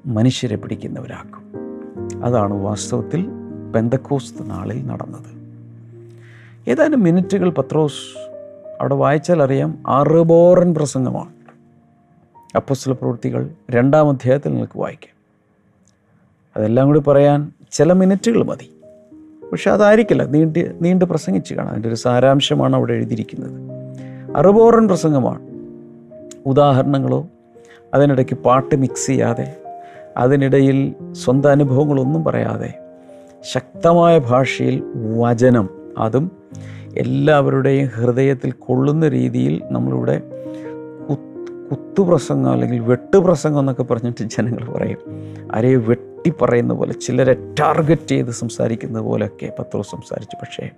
മനുഷ്യരെ 0.06 0.56
പിടിക്കുന്നവരാക്കും. 0.56 1.44
അതാണ് 2.24 2.54
വാസ്തവത്തിൽ 2.54 3.30
പെന്തക്കോസ്ത് 3.76 4.50
നാളിൽ 4.50 4.86
നടന്നത്. 4.86 5.42
ഏതാനും 6.70 7.04
മിനിറ്റുകൾ 7.04 7.50
പത്രോസ് 7.50 8.18
അവിടെ 8.82 8.96
വായിച്ചാൽ 8.96 9.44
അറിയാം 9.44 9.84
അറുബോറൻ 9.88 10.74
പ്രസംഗമാണ്. 10.74 11.41
അപ്പസ്തല 12.56 12.92
പ്രവൃത്തികൾ 12.92 13.50
രണ്ടാം 13.72 14.10
അധ്യായത്തിൽ 14.10 14.50
നിങ്ങൾക്ക് 14.50 14.80
വായിക്കാം. 14.80 15.16
അതെല്ലാം 16.58 16.88
കൂടി 16.88 17.00
പറയാൻ 17.00 17.52
ചില 17.72 17.94
മിനിറ്റുകൾ 17.94 18.44
മതി. 18.44 18.72
പക്ഷെ 19.52 19.72
അതായിരിക്കില്ല. 19.72 20.26
നീണ്ട് 20.26 20.76
നീണ്ട് 20.82 21.06
പ്രസംഗിച്ച് 21.06 21.54
കാണാം. 21.54 21.72
അതിന്റെ 21.72 21.88
ഒരു 21.88 21.96
സാരാംശമാണ് 21.96 22.76
അവിടെ 22.76 22.94
എഴുതിയിരിക്കുന്നത്. 22.94 23.52
അറുബോറൻ 24.38 24.88
പ്രസംഗമാണ്. 24.88 25.52
ഉദാഹരണങ്ങളോ 26.46 27.28
അതിനിടയ്ക്ക് 27.94 28.36
പാട്ട് 28.38 28.76
മിക്സ് 28.76 29.08
ചെയ്യാതെ 29.08 29.58
അതിനിടയിൽ 30.18 30.96
സ്വന്തം 31.12 31.52
അനുഭവങ്ങളൊന്നും 31.52 32.24
പറയാതെ 32.24 32.74
ശക്തമായ 33.42 34.18
ഭാഷയിൽ 34.18 34.84
വചനം 35.20 35.70
അതും 35.98 36.32
എല്ലാവരുടെയും 36.98 37.88
ഹൃദയത്തിൽ 37.88 38.52
കൊള്ളുന്ന 38.52 39.08
രീതിയിൽ 39.08 39.62
നമ്മളിവിടെ 39.72 40.22
കുത്തുപ്രസംഗം 41.72 42.52
അല്ലെങ്കിൽ 42.52 42.80
വെട്ടുപ്രസംഗം 42.80 43.60
എന്നൊക്കെ 43.60 43.84
പറഞ്ഞിട്ട് 43.84 44.24
ജനങ്ങൾ 44.24 44.72
പറയും. 44.72 44.98
ആരെയോ 45.56 45.80
വെട്ടി 45.80 46.34
പറയുന്ന 46.42 46.74
പോലെ 46.74 46.94
ചിലരെ 46.94 47.34
ടാർഗറ്റ് 47.60 48.08
ചെയ്ത് 48.08 48.32
സംസാരിക്കുന്ന 48.32 49.00
പോലെയൊക്കെ 49.00 49.54
പത്രോ 49.60 49.82
സംസാരിച്ചു. 49.82 50.36
പക്ഷേ 50.36 50.70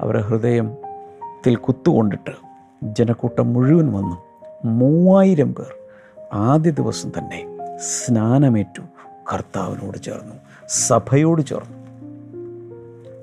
അവരുടെ 0.00 0.22
ഹൃദയത്തിൽ 0.22 1.56
കുത്തുകൊണ്ടിട്ട് 1.56 2.30
ജനക്കൂട്ടം 2.82 3.52
മുഴുവൻ 3.52 3.92
വന്നു. 3.92 4.16
മൂവായിരം 4.64 5.54
പേർ 5.54 5.74
ആദ്യ 6.32 6.70
ദിവസം 6.70 7.12
തന്നെ 7.18 7.58
സ്നാനമേറ്റു 7.76 8.82
കർത്താവിനോട് 9.32 9.98
ചേർന്നു 9.98 10.34
സഭയോട് 10.68 11.42
ചേർന്നു. 11.42 11.78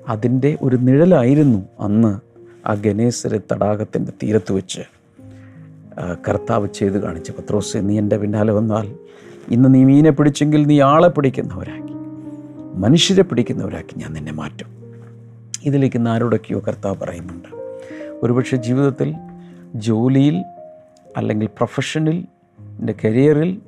അതിന്റെ 0.08 0.58
ഒരു 0.62 0.76
നിഴലായിരുന്നു 0.76 1.58
അന്ന് 1.80 2.20
ആ 2.68 2.74
ഗണേശ്വര 2.74 3.40
തടാകത്തിന്റെ 3.52 4.12
തീരത്ത് 4.22 4.52
വെച്ച് 4.52 4.80
കർത്താവ് 6.28 6.68
ചെയ്ത് 6.74 7.02
കാണിച്ചു 7.02 7.32
പത്രോസ് 7.32 7.76
നീ 7.80 7.98
എന്റെ 7.98 8.16
പിന്നാലെ 8.16 8.52
വന്നാൽ 8.52 8.94
ഇന്ന് 9.48 9.74
നീ 9.74 9.84
മീനെ 9.84 10.10
പിടിച്ചെങ്കിൽ 10.10 10.66
നീ 10.66 10.80
ആളെ 10.80 11.08
പിടിക്കുന്നവരാക്കി. 11.08 11.94
മനുഷ്യരെ 12.74 13.22
പിടിക്കുന്നവരാക്കി 13.22 13.98
ഞാൻ 13.98 14.12
നിന്നെ 14.12 14.32
മാറ്റും. 14.32 14.66
ഇതിലേക്ക് 15.62 16.08
ആരോടൊക്കെയോ 16.08 16.62
കർത്താവ് 16.68 16.96
പറയുന്നുണ്ട്. 16.96 17.48
ഒരുപക്ഷെ 18.22 18.56
ജീവിതത്തിൽ 18.56 19.14
ജോലിയിൽ 19.74 20.44
അല്ലെങ്കിൽ 21.16 21.46
പ്രൊഫഷനിൽ 21.46 22.24
എന്റെ 22.80 22.94
കരിയറിൽ 23.04 23.60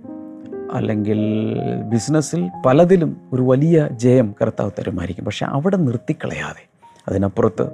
അല്ലെങ്കിൽ 0.73 1.53
ബിസിനസ്സിൽ 1.89 2.51
പലതിലും 2.67 3.17
ഒരു 3.33 3.43
വലിയ 3.43 3.89
ജയം 3.93 4.35
കർത്താവ് 4.43 4.71
തരുമായിരിക്കും. 4.79 5.25
പക്ഷെ 5.25 5.47
അവിടെ 5.47 5.77
നിർത്തിക്കളയാതെ 5.77 6.67
അതിനപ്പുറത്ത് 7.09 7.67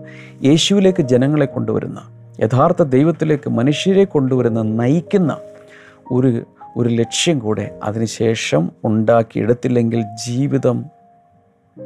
യേശുവിലേക്ക് 0.45 1.03
ജനങ്ങളെ 1.03 1.47
കൊണ്ടുവരുന്ന 1.47 2.03
യഥാർത്ഥ 2.41 2.83
ദൈവത്തിലേക്ക് 2.83 3.51
മനുഷ്യരെ 3.51 4.05
കൊണ്ടുവരുന്ന 4.05 4.63
നയിക്കുന്ന 4.63 5.37
ഒരു 6.13 6.43
ഒരു 6.77 6.89
ലക്ഷ്യം 6.89 7.39
കൂടെ 7.39 7.79
അതിനുശേഷം 7.83 8.71
ഉണ്ടാക്കിയെടുത്തില്ലെങ്കിൽ 8.85 10.03
ജീവിതം 10.27 10.85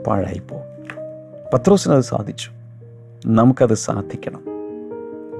പാഴായിപ്പോകും 0.06 0.62
പത്രോസിനത് 1.54 2.00
സാധിച്ചു. 2.00 2.50
നമുക്കത് 3.26 3.74
സാധിക്കണം. 3.74 4.42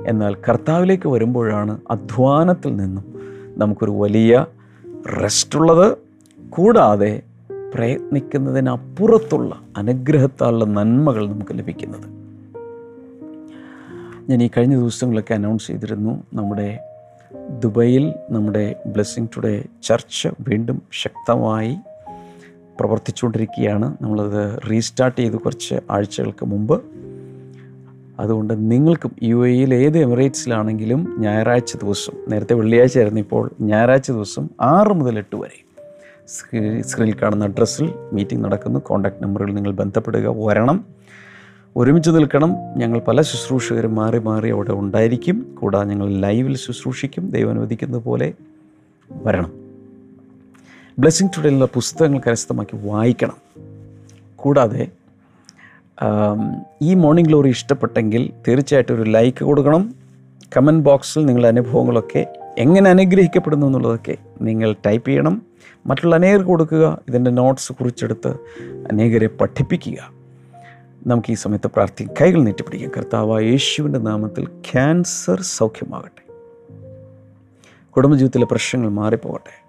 എന്നാൽ 0.07 0.35
കർത്താവിലേക്ക് 0.35 1.09
വരുമ്പോഴാണ് 1.09 1.79
അധ്വാനത്തിൽ 1.91 2.77
നിന്നും 2.77 3.05
നമുക്കൊരു 3.57 3.91
വലിയ 3.91 4.47
റെസ്റ്റുള്ളത് 5.23 5.99
കൂടാതെ 6.51 7.23
പ്രയത്നിക്കുന്നതിനപ്പുറത്തുള്ള 7.75 9.61
അനുഗ്രഹത്താലുള്ള 9.77 10.65
നന്മകൾ 10.65 11.29
നമുക്ക് 11.29 11.59
ലഭിക്കുന്നത്. 11.59 12.22
ഞാൻ 14.29 14.43
ഈ 14.43 14.51
കഴിഞ്ഞ 14.57 14.77
ദിവസങ്ങളൊക്കെ 14.77 15.35
അനൗൺസ് 15.35 15.67
ചെയ്തിരുന്നു 15.67 16.23
നമ്മുടെ 16.35 16.79
ദുബൈയിൽ 17.59 18.15
നമ്മുടെ 18.31 18.83
ബ്ലെസ്സിങ് 18.87 19.29
ടുഡേ 19.37 19.65
ചർച്ച് 19.83 20.29
വീണ്ടും 20.41 20.83
ശക്തമായി 20.93 21.77
പ്രവർത്തിച്ചുകൊണ്ടിരിക്കുകയാണ്. 22.81 23.97
നമ്മളത് 24.03 24.71
റീസ്റ്റാർട്ട് 24.71 25.21
ചെയ്തു 25.21 25.37
കുറച്ച് 25.37 25.75
ആഴ്ചകൾക്ക് 25.91 26.47
മുമ്പ്. 26.47 26.83
അതുകൊണ്ട് 28.21 28.71
നിങ്ങൾക്കും 28.71 29.17
യു 29.23 29.47
എയിൽ 29.47 29.75
ഏത് 29.75 29.99
എമിറേറ്റ്സിലാണെങ്കിലും 29.99 31.17
ഞായറാഴ്ച 31.19 31.77
ദിവസം 31.77 32.13
നേരത്തെ 32.29 32.55
വെള്ളിയാഴ്ച 32.55 32.99
ആയിരുന്നു 32.99 33.21
ഇപ്പോൾ 33.21 33.51
ഞായറാഴ്ച 33.61 34.11
ദിവസം 34.11 34.49
ആറ് 34.61 34.93
മുതൽ 34.93 35.19
എട്ട് 35.19 35.37
വരെ 35.37 35.65
സ്ക്രീ- 36.29 36.81
സ്ക്രീനിൽ 36.81 37.17
കാണുന്ന 37.23 37.45
അഡ്രസ്സിൽ 37.45 37.95
മീറ്റിംഗ് 38.13 38.45
നടക്കുന്നു. 38.45 38.81
കോൺടാക്ട് 38.81 39.23
നമ്പറുകൾ 39.23 39.53
നിങ്ങൾ 39.53 39.73
ബന്ധപ്പെടുക 39.73 40.47
വരണം. 40.47 41.02
ഒരുമിച്ച് 41.77 42.11
നിൽക്കണം. 42.11 42.57
ഞങ്ങൾ 42.77 42.99
പല 42.99 43.21
ശുശ്രൂഷകരും 43.21 43.95
മാറി 43.95 44.19
മാറി 44.19 44.51
അവിടെ 44.51 44.73
ഉണ്ടായിരിക്കും. 44.73 45.57
കൂടാതെ 45.61 45.85
ഞങ്ങൾ 45.85 46.09
ലൈവിൽ 46.11 46.57
ശുശ്രൂഷിക്കും. 46.57 47.31
ദൈവം 47.31 47.51
അനുവദിക്കുന്ന 47.51 47.99
പോലെ 47.99 48.35
വരണം. 49.11 49.53
ബ്ലെസ്സിങ് 50.99 51.29
ടുഡേയിലുള്ള 51.37 51.65
പുസ്തകങ്ങൾ 51.65 52.21
കരസ്ഥമാക്കി 52.27 52.87
വായിക്കണം. 52.87 53.39
കൂടാതെ 54.37 54.89
ഈ 56.83 56.95
മോർണിംഗ് 56.95 57.29
ഗ്ലോറി 57.29 57.49
ഇഷ്ടപ്പെട്ടെങ്കിൽ 57.49 58.33
തീർച്ചയായിട്ടും 58.49 58.95
ഒരു 58.95 59.03
ലൈക്ക് 59.03 59.45
കൊടുക്കണം. 59.45 59.95
കമന്റ് 60.57 60.85
ബോക്സിൽ 60.85 61.27
നിങ്ങളുടെ 61.27 61.49
അനുഭവങ്ങളൊക്കെ 61.49 62.27
എങ്ങനെ 62.59 62.91
അനുഗ്രഹിക്കപ്പെടുന്നു 62.91 63.67
എന്നുള്ളതൊക്കെ 63.67 64.17
നിങ്ങൾ 64.41 64.77
ടൈപ്പ് 64.87 65.09
ചെയ്യണം. 65.09 65.43
മറ്റുള്ള 65.87 66.15
അനേകർക്ക് 66.15 66.47
കൊടുക്കുക. 66.47 66.99
ഇതിന്റെ 67.09 67.31
നോട്ട്സ് 67.31 67.73
കുറിച്ചെടുത്ത് 67.73 68.29
അനേകരെ 68.93 69.27
പഠിപ്പിക്കുക. 69.27 70.22
നമുക്ക് 71.07 71.31
ഈ 71.31 71.35
സമയത്ത് 71.35 71.67
പ്രാർത്ഥിക്കും 71.67 72.15
കൈകൾ 72.21 72.43
നീട്ടിപ്പിടിക്കാം 72.43 72.91
കർത്താവ് 72.97 73.43
യേശുവിന്റെ 73.43 73.99
നാമത്തിൽ 73.99 74.45
ക്യാൻസർ 74.45 75.41
സൗഖ്യമാകട്ടെ. 75.41 76.33
കുടുംബജീവിതത്തിലെ 77.91 78.47
പ്രശ്നങ്ങൾ 78.47 78.89
മാറിപ്പോകട്ടെ. 78.89 79.63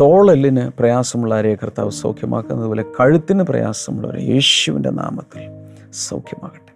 തോളെല്ലിന് 0.00 0.70
പ്രയാസമുള്ള 0.78 1.34
ആരെയെ 1.34 1.54
കർത്താവ് 1.54 1.90
സൗഖ്യമാക്കുന്നതുപോലെ 1.90 2.84
കഴുത്തിന് 3.00 3.42
പ്രയാസമുള്ളവരെ 3.42 4.22
യേശുവിന്റെ 4.22 4.90
നാമത്തിൽ 4.90 5.48
സൗഖ്യമാകട്ടെ. 5.92 6.72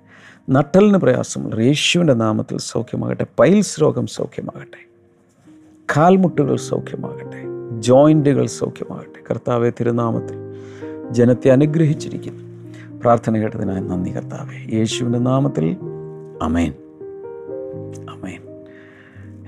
നട്ടലിന് 0.51 0.99
പ്രയാസമുള്ളവർ 0.99 1.63
യേശുവിന്റെ 1.63 2.15
നാമത്തിൽ 2.15 2.59
സൗഖ്യമാകട്ടെ. 2.59 3.27
പൈൽസ് 3.39 3.83
രോഗം 3.83 4.07
സൗഖ്യമാകട്ടെ. 4.07 4.89
കാൽമുട്ടുകൾ 5.97 6.57
സൗഖ്യമാകട്ടെ. 6.57 7.43
ജോയിന്റുകൾ 7.81 8.47
സൗഖ്യമാകട്ടെ. 8.47 9.23
കർത്താവെ 9.31 9.71
തിരുനാമത്തിൽ 9.71 10.37
ജനത്തെ 11.11 11.49
അനുഗ്രഹിച്ചിരിക്കുന്നു. 11.49 12.46
പ്രാർത്ഥന 13.07 13.39
കേട്ടതിനായി 13.39 13.81
നന്ദി 13.81 14.11
കർത്താവേ. 14.11 14.79
യേശുവിന്റെ 14.79 15.19
നാമത്തിൽ 15.19 15.77
അമേൻ 16.43 16.75
അമേൻ 18.11 18.41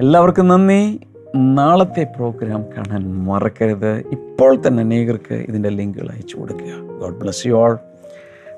എല്ലാവർക്കും 0.01 0.49
നന്ദി. 0.49 1.01
നാളത്തെ 1.37 2.07
പ്രോഗ്രാം 2.17 2.63
കാണാൻ 2.63 3.25
മറക്കരുത്. 3.25 3.99
ഇപ്പോൾ 4.13 4.63
തന്നെ 4.67 4.83
അനേകർക്ക് 4.83 5.35
ഇതിന്റെ 5.35 5.69
ലിങ്കുകൾ 5.69 6.11
അയച്ചു 6.11 6.37
കൊടുക്കുക. 6.37 6.99
God 7.01 7.21
bless 7.21 7.47
you 7.47 7.65
all. 7.65 7.79